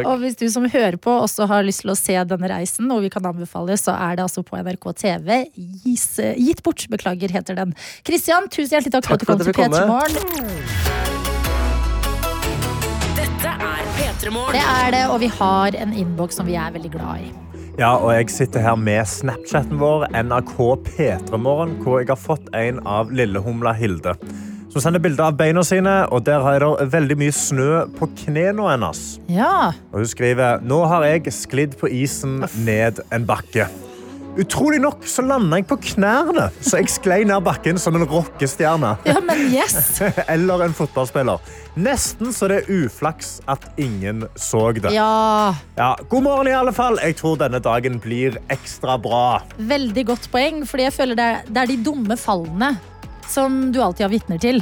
[0.00, 3.04] Og hvis du som hører på også har lyst til å se denne reisen, og
[3.04, 5.44] vi kan anbefale, så er det altså på NRK TV.
[5.84, 7.76] Gis, uh, gitt bort, beklager, heter den.
[8.06, 10.16] Kristian, tusen hjertelig takk, Takk for at du kom til jeg P3 Morgen.
[13.16, 16.96] Dette er P3 Det er det, og vi har en innboks som vi er veldig
[16.96, 17.34] glad i.
[17.76, 20.54] Ja, og jeg sitter her med Snapchatten vår, NRK
[20.86, 24.14] P3morgen, hvor jeg har fått en av lillehumla Hilde.
[24.72, 28.70] Som sender bilder av beina sine, og der er det veldig mye snø på knærne
[28.70, 29.02] hennes.
[29.28, 29.74] Ja.
[29.92, 33.68] Og hun skriver Nå har jeg sklidd på isen ned en bakke.
[34.36, 38.90] Utrolig nok så landa jeg på knærne, så jeg sklei ned bakken som en rockestjerne.
[39.08, 40.00] ja, men yes!
[40.34, 41.40] Eller en fotballspiller.
[41.80, 44.92] Nesten så det er uflaks at ingen så det.
[44.92, 46.98] Ja, Ja, god morgen, i alle fall.
[47.00, 49.40] Jeg tror denne dagen blir ekstra bra.
[49.56, 52.74] veldig godt poeng, fordi jeg føler det er, det er de dumme fallene
[53.28, 54.60] som du alltid har vitner til.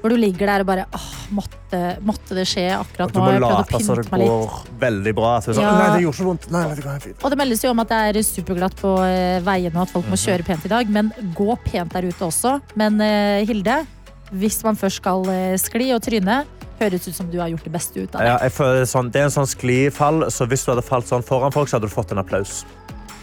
[0.00, 3.18] Hvor du ligger der og bare åh, måtte, måtte det skje akkurat nå.
[3.18, 5.32] Du må late som det går veldig bra.
[5.40, 5.72] Så sånn, Ja.
[5.78, 6.50] Nei, det gjorde så vondt.
[6.52, 7.24] Nei, det går fint.
[7.24, 10.06] Og det meldes jo om at det er superglatt på eh, veiene og at folk
[10.06, 10.24] må Mhm.
[10.26, 10.88] kjøre pent i dag.
[10.88, 12.60] Men gå pent der ute også.
[12.76, 13.86] Men eh, Hilde,
[14.32, 16.44] hvis man først skal eh, skli og tryne,
[16.80, 18.26] høres ut som du har gjort det beste ut av det.
[18.26, 21.22] Ja, føler er sånn, det er en sånn sklifall, så hvis du hadde falt sånn
[21.22, 22.64] foran folk, så hadde du fått en applaus.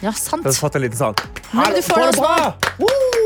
[0.00, 0.42] Ja, sant.
[0.42, 1.14] Du hadde fått en liten sånn.
[1.52, 2.54] Men du får det bra?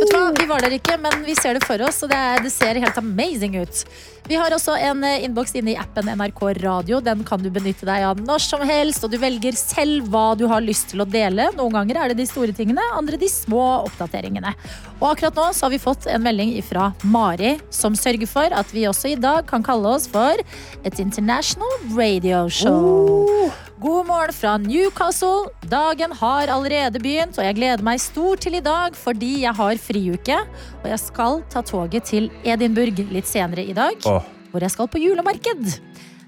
[0.00, 2.18] Vet du hva, Vi var der ikke, men vi ser det for oss, og det,
[2.18, 3.84] er, det ser helt amazing ut.
[4.24, 7.00] Vi har også en eh, innboks inne i appen NRK Radio.
[7.04, 10.46] Den kan du benytte deg av når som helst, og du velger selv hva du
[10.50, 11.50] har lyst til å dele.
[11.58, 14.54] Noen ganger er det de store tingene, andre de små oppdateringene.
[15.02, 18.72] Og akkurat nå så har vi fått en melding fra Mari, som sørger for at
[18.72, 20.40] vi også i dag kan kalle oss for
[20.84, 23.52] et international radio show.
[23.84, 25.50] God morgen fra Newcastle.
[25.68, 29.80] Dagen har allerede begynt, og jeg gleder meg stort til i dag fordi jeg har
[29.84, 30.40] friuke.
[30.82, 34.32] Og jeg skal ta toget til Edinburgh litt senere i dag, Åh.
[34.52, 35.78] hvor jeg skal på julemarked.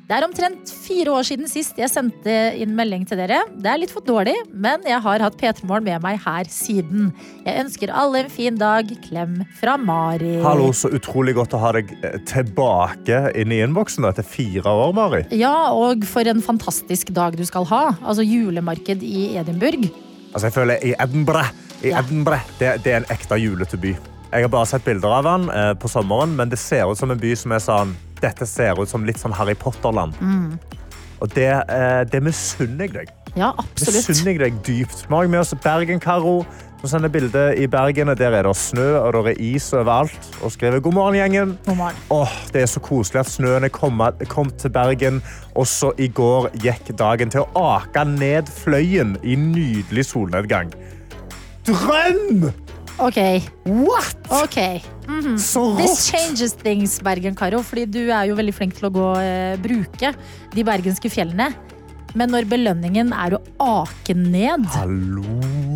[0.07, 2.31] Det er omtrent fire år siden sist jeg sendte
[2.63, 3.41] inn melding til dere.
[3.59, 7.09] Det er litt for dårlig, men jeg har hatt P3 Morgen med meg her siden.
[7.43, 8.93] Jeg ønsker alle en fin dag.
[9.09, 10.37] Klem fra Mari.
[10.47, 14.95] Hallo, så utrolig godt å ha deg eh, tilbake inn i innboksen etter fire år,
[14.95, 15.25] Mari.
[15.35, 17.83] Ja, og for en fantastisk dag du skal ha.
[18.07, 19.91] Altså julemarked i Edinburgh.
[20.31, 21.51] Altså, jeg føler i Edinburgh,
[21.87, 23.95] i Edinburgh det, det er en ekte julete by.
[24.33, 27.13] Jeg har bare sett bilder av den eh, på sommeren, men det ser ut som
[27.15, 30.17] en by som er sånn Dette ser ut som litt sånn Harry Potter-land.
[30.25, 30.57] Mm.
[31.21, 33.11] Og det, eh, det misunner jeg deg.
[33.37, 34.09] Ja, absolutt.
[34.09, 35.05] Misunner jeg deg dypt.
[35.05, 36.39] Vi har med oss Bergen-Karo,
[36.81, 38.09] som sender bilde i Bergen.
[38.17, 40.31] Der er det snø og det er is overalt.
[40.41, 41.55] Og skriver god morgen, gjengen.
[41.67, 42.03] God morgen.
[42.11, 45.23] Åh, det er så koselig at snøen er kommet, kom til Bergen.
[45.55, 50.73] Også i går gikk dagen til å ake ned fløyen i nydelig solnedgang.
[51.67, 52.51] Drøm!
[53.03, 53.19] Ok,
[53.67, 54.17] What?
[54.33, 54.59] ok.
[55.39, 56.05] Så This rått!
[56.09, 57.61] changes things, Bergen-Karo.
[57.67, 60.15] Fordi du er jo veldig flink til å gå, eh, bruke
[60.55, 61.51] de bergenske fjellene.
[62.17, 65.25] Men når belønningen er å ake ned Hallo.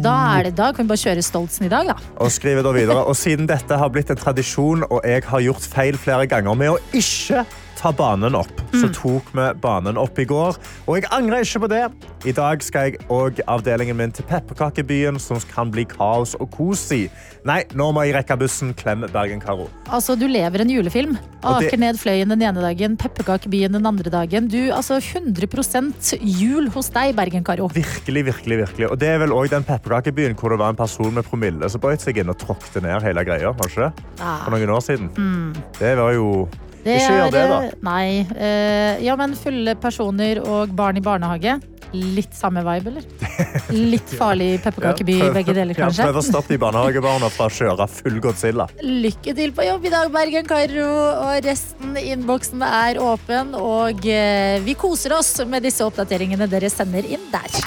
[0.01, 1.97] Da, er det, da kan vi bare kjøre Stoltsen i dag, da.
[2.17, 3.03] Og skrive da videre.
[3.05, 6.73] Og siden dette har blitt en tradisjon, og jeg har gjort feil flere ganger med
[6.73, 7.45] å ikke
[7.81, 10.59] ta banen opp, så tok vi banen opp i går.
[10.87, 11.83] Og jeg angrer ikke på det.
[12.29, 16.53] I dag skal jeg og avdelingen min til pepperkakebyen, som kan bli kaos og
[16.93, 17.07] i.
[17.49, 18.75] Nei, nå må jeg rekke bussen.
[18.77, 19.71] Klem Bergen-Karo.
[19.89, 21.17] Altså, du lever en julefilm.
[21.41, 24.49] Aker det- ned fløyen den ene dagen, pepperkakebyen den andre dagen.
[24.49, 27.71] Du, altså 100% jul hos deg, Bergen-Karo.
[27.73, 28.91] Virkelig, virkelig, virkelig.
[28.91, 31.81] Og det er vel også den pepperkakebyen hvor det var en person med promille som
[31.81, 33.55] brøt seg inn og tråkte ned hele greia.
[33.57, 34.05] Var det ikke det?
[34.21, 34.45] Ah.
[34.45, 35.55] For noen år siden.
[35.81, 36.49] Det var jo
[36.85, 37.59] Det Ikke gjør det, da.
[37.67, 38.27] er, Nei.
[38.37, 41.59] eh, ja, men fulle personer og barn i barnehage.
[41.93, 43.07] Litt samme vibe, eller?
[43.93, 46.05] Litt farlig pepperkakeby, Ja, i begge deler, Ja, kanskje.
[46.07, 48.69] Prøv å stoppe de barnehagebarna fra å kjøre full Godzilla.
[48.87, 50.87] Lykke til på jobb i dag, Bergen-Karo.
[51.27, 53.53] Og resten i innboksen er åpen.
[53.59, 57.59] Og eh, vi koser oss med disse oppdateringene dere sender inn der.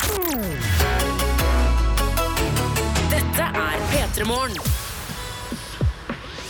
[3.11, 4.73] Dette er P3 Morgen.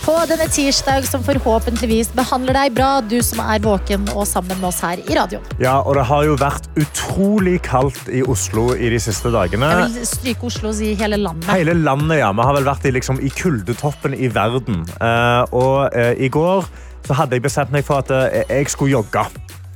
[0.03, 4.67] På denne tirsdag som forhåpentligvis behandler deg bra, du som er våken og sammen med
[4.67, 5.45] oss her i radioen.
[5.63, 9.69] Ja, og det har jo vært utrolig kaldt i Oslo i de siste dagene.
[9.71, 11.47] Jeg vil stryke Oslo og si hele landet.
[11.55, 12.33] Hele landet, ja.
[12.35, 14.81] Vi har vel vært i, liksom, i kuldetoppen i verden.
[14.99, 16.67] Eh, og eh, i går
[17.07, 19.23] så hadde jeg bestemt meg for at eh, jeg skulle jogge.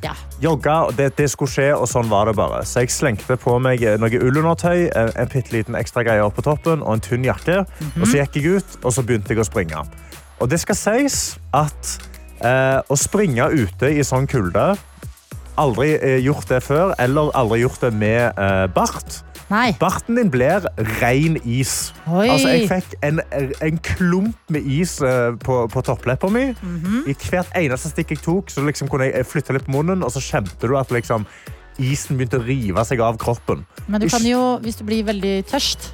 [0.03, 0.11] Ja.
[0.43, 2.65] Jogge, og det, det skulle skje, og sånn var det bare.
[2.67, 6.83] Så jeg slengte på meg noe ullundertøy, en, bitte liten ekstra greie opp på toppen
[6.83, 7.63] og en tynn jakke.
[7.95, 9.85] Og så gikk jeg ut, og så begynte jeg å springe.
[10.39, 11.21] Og det skal sies
[11.55, 11.93] at
[12.45, 14.75] eh, å springe ute i sånn kulde
[15.57, 19.23] Aldri eh, gjort det før, eller aldri gjort det med eh, bart.
[19.49, 19.71] Nei.
[19.79, 20.67] Barten din blir
[20.99, 21.93] ren is.
[22.05, 23.21] Altså, jeg fikk en,
[23.63, 26.51] en klump med is eh, på, på toppleppa mi.
[26.61, 27.07] Mhm.
[27.09, 30.13] I hvert eneste stikk jeg tok, så liksom kunne jeg flytte litt på munnen, og
[30.13, 31.25] så kjente du at liksom,
[31.81, 33.65] isen begynte å rive seg av kroppen.
[33.87, 35.89] Men du kan jo, hvis du blir veldig tørst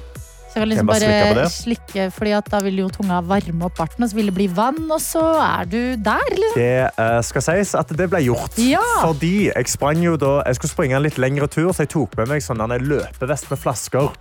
[0.54, 4.04] så kan liksom jeg bare bare slikke fordi da vil jo tunga varme opp barten,
[4.06, 6.60] og så vil det bli vann, og så er du der, liksom.
[6.60, 8.54] Det eh, skal sies at det ble gjort.
[8.62, 8.84] Ja.
[9.02, 12.14] Fordi jeg sprang jo da Jeg skulle springe en litt lengre tur, så jeg tok
[12.20, 14.14] med meg sånn en løpevest med flasker.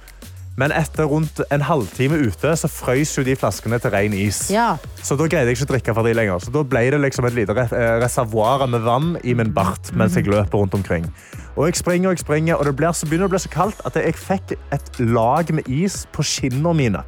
[0.58, 4.46] Men etter rundt en halvtime ute så frøs jo de flaskene til ren is.
[4.54, 4.76] Ja.
[5.02, 6.42] Så da greide jeg ikke å drikke for de lenger.
[6.46, 10.18] Så da ble det liksom et lite eh, reservoar med vann i min bart mens
[10.18, 11.10] jeg løper rundt omkring.
[11.54, 13.84] Og jeg springer og jeg springer, og det blir så, begynner å bli så kaldt
[13.86, 17.04] at jeg fikk et lag med is på skinnene mine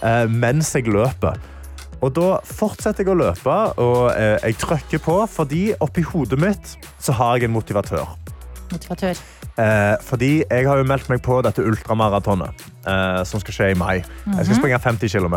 [0.00, 1.36] eh, mens jeg løper.
[2.04, 6.76] Og da fortsetter jeg å løpe, og eh, jeg trykker på, fordi oppi hodet mitt
[7.02, 8.08] så har jeg en motivatør.
[8.72, 9.20] Motivatør.
[9.56, 13.78] Eh, fordi jeg har jo meldt meg på dette ultramaratonet eh, som skal skje i
[13.78, 14.02] mai.
[14.34, 15.36] Jeg skal springe 50 km.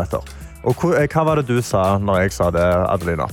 [0.68, 3.28] Og hva, eh, hva var det du sa når jeg sa det, Adelina?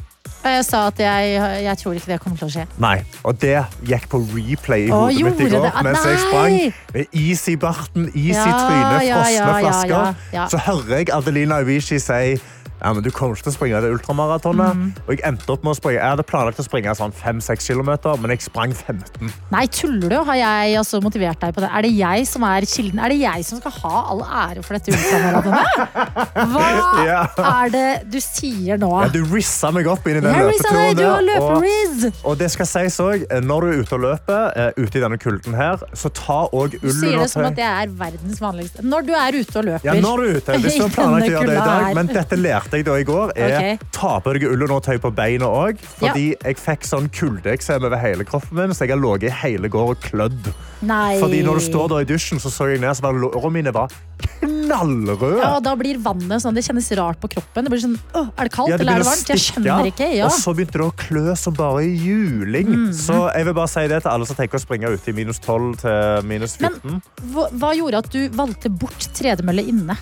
[0.48, 2.64] Og Jeg sa at jeg, jeg tror ikke det kommer til å skje.
[2.80, 2.96] Nei.
[3.28, 3.56] Og det
[3.90, 5.66] gikk på replay i Å, hodet mitt i gjorde går.
[5.68, 5.72] det?
[5.76, 6.22] Ah, Mens jeg nei!
[6.24, 9.92] sprang med is i barten, is i Ja, trynet, ja, frosne ja, ja, flasker.
[9.92, 10.46] ja, ja.
[10.54, 12.38] Så hører jeg Adelina Ibishi si
[12.82, 14.76] ja, men du kommer ikke til å springe det ultramaratonet.
[14.78, 14.90] Mm.
[15.08, 15.98] Og jeg endte opp med å springe.
[15.98, 17.90] Jeg hadde planlagt å springe sånn 5-6 km,
[18.22, 19.32] men jeg sprang 15.
[19.54, 20.18] Nei, tuller du?
[20.28, 21.70] Har jeg altså motivert deg på det?
[21.74, 23.00] Er det jeg som er kilden?
[23.02, 25.66] Er det jeg som skal ha all ære for dette ultramaratonet?
[26.54, 26.68] Hva
[27.08, 27.22] Ja.
[27.64, 28.92] er det du sier nå?
[29.02, 31.42] Ja, du rissa meg opp inn i den Jeg deg, løpeturen der.
[31.42, 34.98] og- Og det skal sies også, eh, når du er ute og løper, eh, ute
[34.98, 38.40] i denne kulden her, så ta òg Du sier det som at jeg er verdens
[38.40, 38.84] vanligste.
[38.84, 39.84] Når du er ute og løper.
[39.88, 40.58] Ja, når du er ute.
[40.62, 43.06] Hvis du har planlagt å gjøre det i dag, men dette lærte jeg da i
[43.08, 43.90] går, er okay.
[43.96, 45.80] ta på deg ullundertøy på beina òg.
[46.00, 49.94] Fordi jeg fikk sånn kuldeeksem over hele kroppen min, så jeg har ligget hele går
[49.96, 50.52] og klødd.
[50.86, 51.18] Nei.
[51.22, 53.94] Fordi når du står i dusjen, så så jeg ned, så var lårene mine var
[54.42, 55.40] knallrøde.
[55.42, 57.66] Ja, da blir vannet sånn, det kjennes rart på kroppen.
[57.66, 59.32] Det blir sånn, Åh, er det kaldt Ja, det eller er det varmt?
[59.32, 60.10] Jeg skjønner ikke.
[60.14, 60.28] Ja.
[60.28, 62.70] Og så begynte det å klø som bare juling.
[62.74, 62.92] Mm.
[62.98, 65.42] Så jeg vil bare si det til alle som tenker å springe ut i minus
[65.44, 67.02] 12 til minus 14.
[67.34, 69.98] Hva, hva gjorde at du valgte bort tredemølle inne?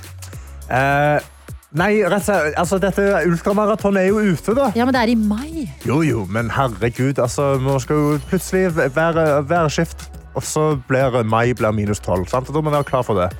[0.66, 1.32] Eh,
[1.80, 4.72] nei, rett og slett, altså dette ultramaraton er jo ute, da.
[4.78, 5.66] Ja, men det er i mai.
[5.88, 11.54] Jo, jo, men herregud, altså, nå skal jo plutselig være skift, og så blir mai
[11.56, 12.50] blir minus 12, sant?
[12.50, 13.32] Og da må vi være klar for det.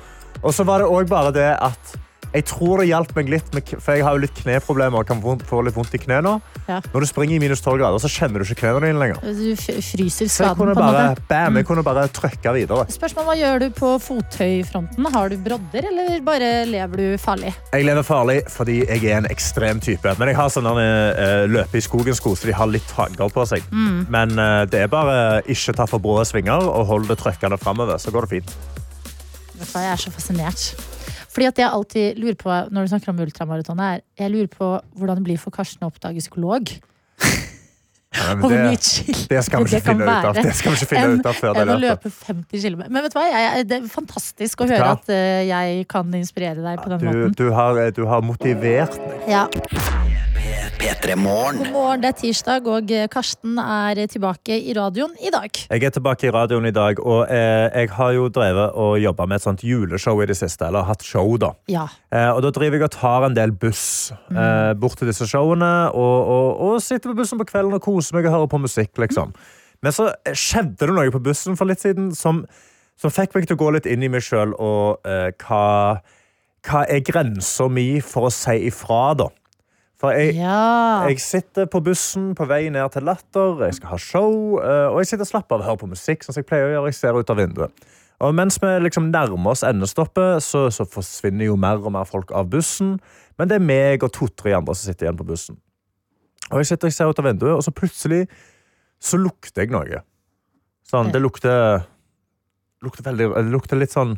[0.42, 1.96] Og så var det også bare det at
[2.34, 5.60] jeg tror det hjalp meg litt, for jeg har jo litt kneproblemer og kan få,
[5.66, 6.34] litt vondt i kne nå.
[6.66, 6.80] Ja.
[6.92, 9.20] Når du springer i minus 12 grader, så kjenner du ikke knene dine lenger.
[9.22, 11.26] Du fryser skaden på en bare, måte.
[11.30, 12.86] bam, jeg kunne bare trykke videre.
[12.92, 15.10] Spørsmål, Hva gjør du på fottøyfronten?
[15.16, 17.54] Har du brodder, eller bare lever du farlig?
[17.72, 20.16] Jeg lever farlig fordi jeg er en ekstrem type.
[20.18, 23.64] Men jeg har sånne uh, løpe i skogen-sko, så de har litt hagl på seg.
[23.72, 24.06] Mm.
[24.12, 25.16] Men eh, det er bare
[25.50, 28.56] ikke ta for brå svinger og hold det trykkende framover, så går det fint.
[29.56, 30.95] Jeg er så fascinert.
[31.36, 34.70] Fordi at jeg alltid lurer på, Når du snakker om ultramaraton, er jeg lurer på
[34.96, 36.70] hvordan det blir for Karsten å oppdage psykolog.
[38.16, 40.34] Ja, det- det skal vi ikke finne ut av.
[40.38, 42.84] Det skal vi ikke finne enn- ut av før det er å løpe 50 km.
[42.88, 46.64] Men vet du hva, jeg, det er fantastisk å høre at eh, jeg kan inspirere
[46.64, 47.34] deg på den Du, måten.
[47.36, 49.28] du, har, du har motivert meg.
[49.28, 49.44] Ja.
[50.86, 55.48] P3 God morgen, det er tirsdag, og eh, Karsten er tilbake i radioen i dag.
[55.66, 59.24] Jeg er tilbake i radioen i dag, og eh, jeg har jo drevet og jobba
[59.26, 60.68] med et sånt juleshow i det siste.
[60.68, 61.48] Eller hatt show, da.
[61.66, 61.88] Ja.
[62.14, 65.70] Eh, og da driver jeg og tar en del buss eh, bort til disse showene.
[65.90, 68.92] Og, og, og sitter på bussen på kvelden og koser meg og hører på musikk,
[69.02, 69.32] liksom.
[69.82, 72.44] Men så skjedde det noe på bussen for litt siden som,
[72.94, 75.98] som fikk meg til å gå litt inn i meg sjøl og eh, hva,
[76.70, 79.26] hva er grensa mi for å si ifra, da?
[79.96, 81.06] For jeg, ja.
[81.08, 85.00] jeg sitter på bussen på vei ned til Latter, jeg skal ha show, eh, og
[85.00, 86.90] jeg sitter og slapper av og hører på musikk, sånn som jeg pleier å gjøre.
[86.92, 87.86] Jeg ser ut av vinduet.
[88.24, 92.32] Og mens vi liksom nærmer oss endestoppet, så, så forsvinner jo mer og mer folk
[92.36, 92.96] av bussen.
[93.40, 95.58] Men det er meg og to-tre andre som sitter igjen på bussen.
[96.50, 98.22] Og jeg sitter og ser ut av vinduet, og så plutselig
[99.02, 100.00] så lukter jeg noe.
[100.86, 101.84] Sånn, det lukter
[102.84, 104.12] Lukter veldig Det lukter litt sånn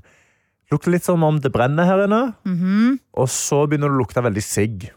[0.68, 2.34] Lukter litt som om det brenner her inne.
[2.44, 2.98] Mhm.
[3.16, 4.90] Og så begynner det å lukte veldig sigg.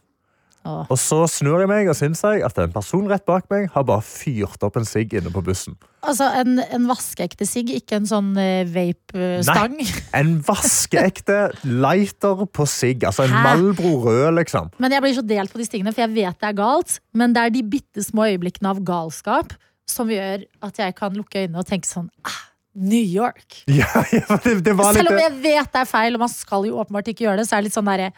[0.61, 0.83] Åh.
[0.93, 3.85] Og så snur jeg meg og syns jeg at en person rett bak meg har
[3.87, 5.73] bare fyrt opp en sigg inne på bussen.
[6.05, 9.79] Altså en, en vaskeekte sigg, ikke en sånn eh, vape-stang.
[10.17, 13.07] En vaskeekte lighter på sigg.
[13.09, 13.41] Altså en Hæ?
[13.47, 14.69] Malbro rød, liksom.
[14.81, 16.99] Men jeg blir så delt på disse tingene, for jeg vet det er galt.
[17.17, 19.57] Men det er de bitte små øyeblikkene av galskap
[19.89, 22.39] som gjør at jeg kan lukke øynene og tenke sånn ah,
[22.77, 23.63] New York.
[23.81, 26.31] Ja, ja, det, det var litt Selv om jeg vet det er feil, og man
[26.31, 28.11] skal jo åpenbart ikke gjøre det, så er det litt sånn derre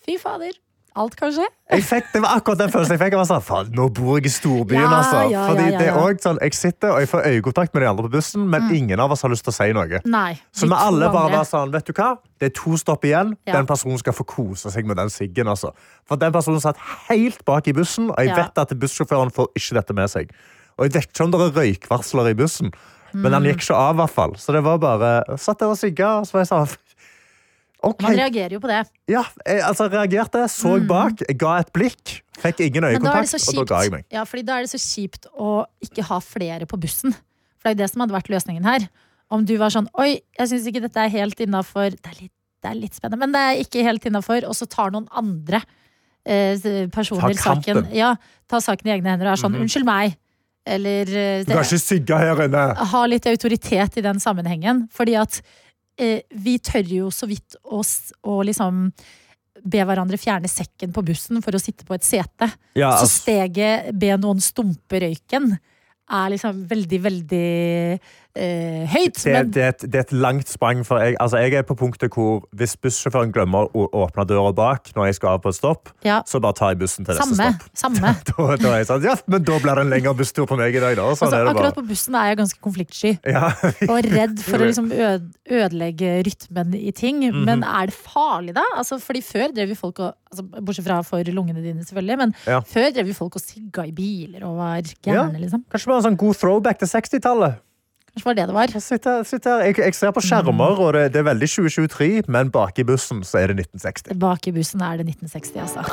[0.00, 0.54] Fy fader,
[0.96, 1.46] alt kan skje.
[1.70, 3.12] fikk, Det var akkurat den følelsen jeg fikk.
[3.14, 5.30] Jeg var sånn, faen, Nå bor jeg i storbyen, Ja, altså.
[5.30, 7.88] ja, Fordi ja, det er også sånn, Jeg sitter og jeg får øyekontakt med de
[7.88, 10.00] andre på bussen, men ingen av oss har lyst til å si noe.
[10.04, 10.40] Nei.
[10.52, 11.36] Så vi alle bare andre.
[11.38, 12.18] var sånn, vet du hva?
[12.40, 13.36] Det er to stopp igjen.
[13.46, 15.46] Den personen skal få kose seg med den siggen.
[15.46, 15.72] Altså.
[16.06, 16.76] For den personen satt
[17.08, 20.30] helt bak i bussen, og jeg vet at bussjåføren får ikke dette med seg.
[20.78, 22.72] Og jeg vet ikke om det er røykvarsler i bussen,
[23.12, 23.42] men Mm.
[23.42, 24.32] den gikk ikke av, i hvert fall.
[24.38, 26.76] Så det var bare Satt der og sigga, og så var jeg sånn
[27.86, 28.02] OK.
[28.04, 28.82] Man reagerer jo på det.
[29.08, 33.64] Ja, jeg altså, reagerte, så bak, ga et blikk, fikk ingen da øyekontakt, og da
[33.70, 34.04] ga jeg meg.
[34.12, 37.16] ja, fordi da er det så kjipt å ikke ha flere på bussen.
[37.60, 38.86] For det er jo det som hadde vært løsningen her.
[39.30, 42.78] Om du var sånn Oi, jeg syns ikke dette er helt innafor det, det er
[42.78, 44.46] litt spennende, men det er ikke helt innafor.
[44.48, 45.62] Og så tar noen andre
[46.24, 46.58] eh,
[46.92, 48.14] personer Ta saken Ja,
[48.50, 50.18] tar saken i egne hender og er sånn Unnskyld meg.
[50.68, 52.64] Eller det, Du kan ikke sigge her inne!
[52.92, 54.84] ha litt autoritet i den sammenhengen.
[54.92, 55.40] Fordi at
[56.00, 58.86] eh, vi tør jo så vidt å, å liksom
[59.60, 62.48] be hverandre fjerne sekken på bussen for å sitte på et sete.
[62.78, 65.52] Ja, Så steget be noen stumpe røyken
[66.10, 67.44] er liksom veldig, veldig
[68.34, 69.18] eh, høyt.
[69.24, 70.82] det, Men det, er et, det er et langt sprang.
[70.86, 74.92] For jeg, altså, jeg er på punktet hvor hvis bussjåføren glemmer å åpne døra bak
[74.96, 77.36] når jeg skal av på et stopp, ja, så bare tar jeg bussen til neste
[77.36, 77.50] samme.
[77.58, 77.76] stopp.
[77.84, 78.14] samme.
[78.30, 80.76] Da, da er jeg sånn, ja, men da blir det en lengre busstur på meg
[80.78, 81.08] i dag, da.
[81.18, 83.12] Sånn Altså, akkurat på bussen er jeg ganske konfliktsky.
[83.28, 83.50] Ja,
[83.88, 87.20] Og redd for å liksom øde, ødelegge rytmen i ting.
[87.28, 87.44] Mhm.
[87.48, 88.64] Men er det farlig, da?
[88.78, 92.16] Altså, fordi før drev jo folk og altså, Bortsett fra for lungene dine, selvfølgelig.
[92.22, 92.60] Men Ja.
[92.66, 95.64] før drev jo folk og sigga i biler og var gærne, liksom.
[95.72, 97.60] Kanskje bare en sånn god throwback til 60-tallet.
[98.10, 98.72] Kanskje var det det var.
[98.74, 99.60] Jeg, sitter, sitter.
[99.60, 99.68] her.
[99.70, 103.22] Jeg, jeg ser på skjermer, og det, det er veldig 2023, men bak i bussen
[103.26, 104.18] så er det 1960.
[104.18, 105.84] Bak i bussen er det 1960, altså.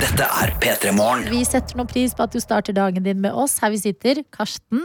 [0.00, 1.28] Dette er P3 Morgen.
[1.28, 3.58] Vi setter noe pris på at du starter dagen din med oss.
[3.60, 4.80] Her vi sitter, Karsten.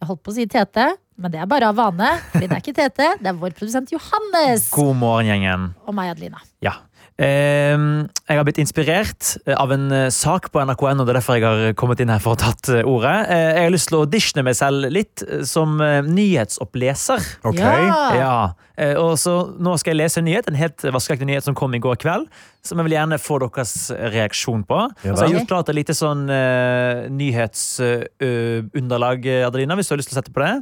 [0.00, 0.88] Jeg holdt på å si Tete,
[1.20, 2.10] men det er bare av vane.
[2.34, 4.70] Det er ikke Tete, det er vår produsent Johannes.
[4.74, 5.70] God morgen, gjengen.
[5.86, 6.42] Og meg, Adelina.
[6.64, 6.78] Ja.
[7.20, 11.18] Ehm, jeg har blitt inspirert eh, av en eh, sak på NRK1, og det er
[11.18, 13.28] derfor jeg har kommet inn her for å tatt eh, ordet.
[13.28, 15.70] Eh, jeg har lyst til å auditionne meg selv litt som
[16.08, 17.20] nyhetsoppleser.
[17.50, 17.60] Ok?
[17.60, 17.74] Ja.
[18.16, 21.54] Ja, eh, og så Nå skal jeg lese en nyhet, en helt vaskeekte nyhet som
[21.58, 22.24] kom i går kveld.
[22.64, 23.72] Som jeg vil gjerne få deres
[24.14, 24.78] reaksjon på.
[25.04, 29.18] Ja, så jeg har gjort klart et lite sånn uh, nyhetsunderlag,
[29.48, 30.54] Adelina, hvis du har lyst til å sette på det.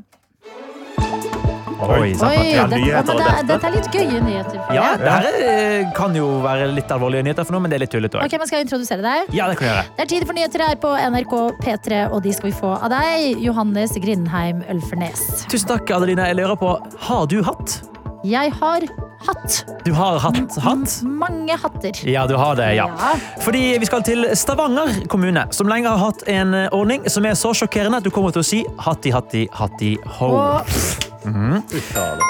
[1.79, 3.27] Oi, sant, Oi, det, dette.
[3.47, 4.59] dette er litt gøye nyheter.
[4.75, 7.93] Ja, det eh, kan jo være litt alvorlige nyheter for noe, men det er litt
[7.95, 8.27] tullete òg.
[8.27, 9.31] Ok, men Skal jeg introdusere deg?
[9.37, 9.85] Ja, det kan jeg gjøre.
[9.99, 12.91] Det er tid for nyheter her på NRK P3, og de skal vi få av
[12.93, 15.23] deg, Johannes Grindheim Ølfernes.
[15.53, 16.27] Tusen takk, Adelina.
[16.33, 16.75] Jeg lurer på,
[17.09, 17.79] har du hatt?
[18.27, 18.83] Jeg har
[19.29, 20.95] hatt Du har hatt hatt?
[21.07, 21.95] mange hatter.
[22.11, 22.89] Ja, du har det, ja.
[22.91, 23.13] Ja.
[23.45, 27.55] Fordi vi skal til Stavanger kommune, som lenge har hatt en ordning som er så
[27.55, 30.33] sjokkerende at du kommer til å si hatti, hatti, hatti, ho.
[30.35, 32.23] Og 嗯，这小子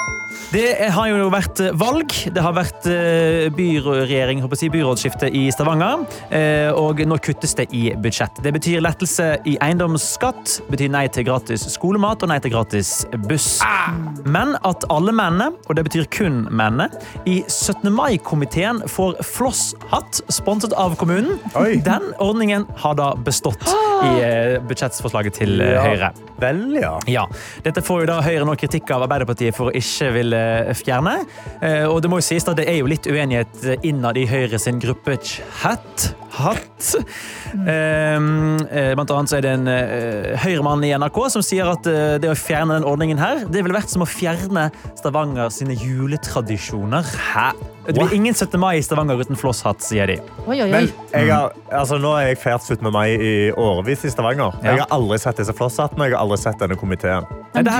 [0.53, 2.13] Det har jo vært eh, valg.
[2.33, 6.05] Det har vært eh, byregjering, si, byrådsskifte i Stavanger.
[6.33, 8.41] eh, Og nå kuttes det i budsjett.
[8.43, 13.59] Det betyr lettelse i eiendomsskatt, betyr nei til gratis skolemat og nei til gratis buss.
[14.25, 16.89] Men at alle mennene, og det betyr kun mennene,
[17.29, 17.91] i 17.
[17.93, 21.77] mai-komiteen får flosshatt sponset av kommunen, Oi.
[21.85, 26.11] den ordningen har da bestått i budsjettforslaget til Høyre.
[26.39, 26.93] Vel, ja.
[27.11, 27.25] Ja,
[27.65, 30.41] Dette får jo da Høyre nå kritikk av Arbeiderpartiet for å ikke ville
[30.77, 31.17] fjerne.
[31.61, 34.59] Eh, Og det må jo sies at det er jo litt uenighet innad i Høyre
[34.61, 36.11] sin gruppe chat.
[36.35, 36.95] Hatt.
[37.49, 41.87] Eh, eh, Blant annet så er det en eh, Høyre-mann i NRK som sier at
[41.89, 44.67] eh, det å fjerne den ordningen her, det ville vært som å fjerne
[44.99, 47.09] Stavanger sine juletradisjoner.
[47.33, 47.49] Hæ?
[47.89, 48.59] Det blir ingen 17.
[48.61, 50.19] mai i Stavanger uten flosshatt, sier de.
[50.45, 50.69] Oi, oi, oi.
[50.69, 52.91] Men jeg har, altså, nå har jeg feiret 17.
[52.93, 54.59] mai i årevis i Stavanger.
[54.61, 54.75] Ja.
[54.75, 56.05] Jeg har aldri sett disse flosshattene.
[56.05, 57.25] og Jeg har aldri sett denne komiteen.
[57.55, 57.71] Men du,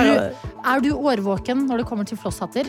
[0.74, 2.66] er du årvåken når det kommer til flosshatter?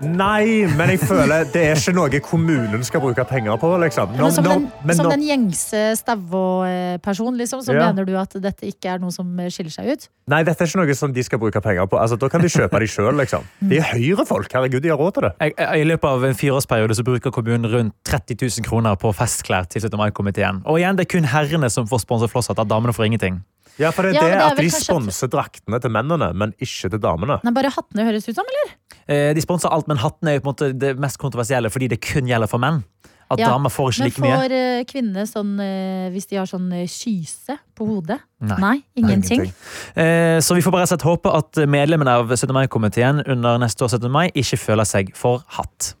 [0.00, 3.70] Nei, men jeg føler det er ikke noe kommunen skal bruke penger på.
[3.82, 4.12] Liksom.
[4.14, 7.88] Men som Nå- den, men som nå- den gjengse Stavå-person, liksom, så Ja.
[7.92, 10.08] mener du at dette ikke er noe som skiller seg ut?
[10.28, 11.98] Nei, dette er ikke noe som de skal bruke penger på.
[11.98, 13.16] Altså, da kan de kjøpe de sjøl.
[13.18, 13.42] Liksom.
[13.68, 14.52] De er Høyre-folk.
[14.52, 15.32] Herregud, de har råd til det.
[15.40, 19.66] Jeg, I løpet av en fireårsperiode så bruker kommunen rundt 30 000 kroner på festklær
[19.68, 19.98] til 17.
[19.98, 20.62] mai-komiteen.
[20.64, 22.58] Og igjen, det er kun herrene som får sponset flosshatt.
[22.60, 23.42] at Damene får ingenting.
[23.78, 26.52] Ja, for det er Ja, det det er at de sponser draktene til mennene, men
[26.58, 27.38] ikke til damene.
[27.44, 28.74] Nei, bare hattene høres ut som, eller?
[29.08, 31.88] Eh, De sponser alt, men hattene er jo på en måte det mest kontroversielle fordi
[31.94, 32.82] det kun gjelder for menn.
[33.30, 34.36] At Ja, damer får ikke like mye.
[34.40, 38.16] får eh, kvinnene sånn eh, hvis de har sånn eh, skyse på hodet?
[38.40, 38.78] Nei.
[38.96, 39.42] ingenting.
[39.44, 39.52] Ingenting.
[39.94, 42.50] Eh, Så vi får bare sett håpe at medlemmene av 17.
[42.56, 44.10] mai-komiteen under neste år 17.
[44.10, 45.92] mai ikke føler seg for hatt.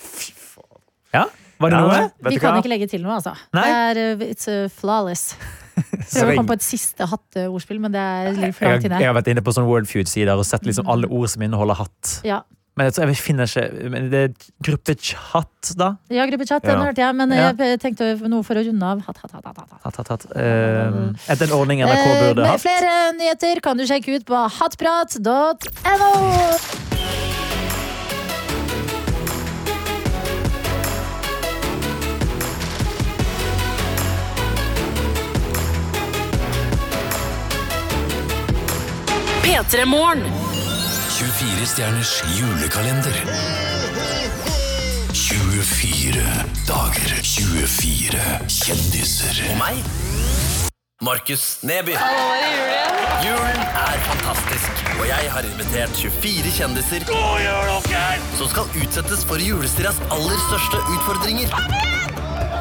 [0.00, 0.80] Fy faen.
[1.12, 1.26] Ja,
[1.60, 2.00] var det Ja, noe?
[2.22, 2.62] vet Vi du kan hva?
[2.64, 3.36] ikke legge til noe, altså.
[3.52, 3.68] Nei.
[3.68, 4.48] Det er, it's
[4.80, 5.34] flawless.
[5.76, 8.98] Prøver å komme på et siste hatteordspill, men det er litt for Jeg, langt inne.
[9.00, 12.20] jeg har vært inne på sånn Wordfeud-sider og sett liksom alle ord som inneholder hatt.
[12.26, 12.40] Ja.
[12.78, 14.30] Men jeg, jeg finner ikke men Det er
[14.64, 15.88] gruppechat, da?
[16.08, 16.84] Ja, gruppechat, den Ja.
[16.86, 17.52] hørte jeg, men Ja.
[17.52, 19.00] jeg tenkte noe for å runde av.
[19.04, 19.96] Hatt, hatt, hatt, hatt, hatt.
[19.98, 20.26] Hatt, hatt.
[20.36, 22.60] Eh, er det en ordning NRK Eh, burde med hatt?
[22.60, 25.58] flere nyheter kan du sjekke ut på hattprat.no.
[39.42, 40.22] P3 Morgen.
[41.08, 43.14] 24 stjerners julekalender.
[45.12, 46.22] 24
[46.68, 49.40] dager, 24 kjendiser.
[49.50, 49.80] Og meg?
[51.02, 51.96] Markus Neby.
[51.96, 53.00] Hallo, er det?
[53.24, 58.20] Julen er fantastisk, og jeg har invitert 24 kjendiser God jul, Oskar!
[58.38, 61.54] som skal utsettes for julestiras aller største utfordringer.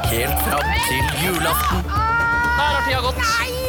[0.10, 1.84] Helt fram til julaften.
[1.90, 3.20] Der har tida gått.
[3.20, 3.69] Nei!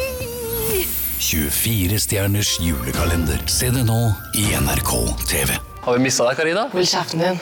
[1.21, 3.41] 24-stjerners julekalender.
[3.45, 3.99] Se det nå
[4.33, 4.93] i NRK
[5.29, 5.57] TV.
[5.85, 6.67] Har vi mista deg, Karina?
[6.73, 7.41] Hold kjeften din.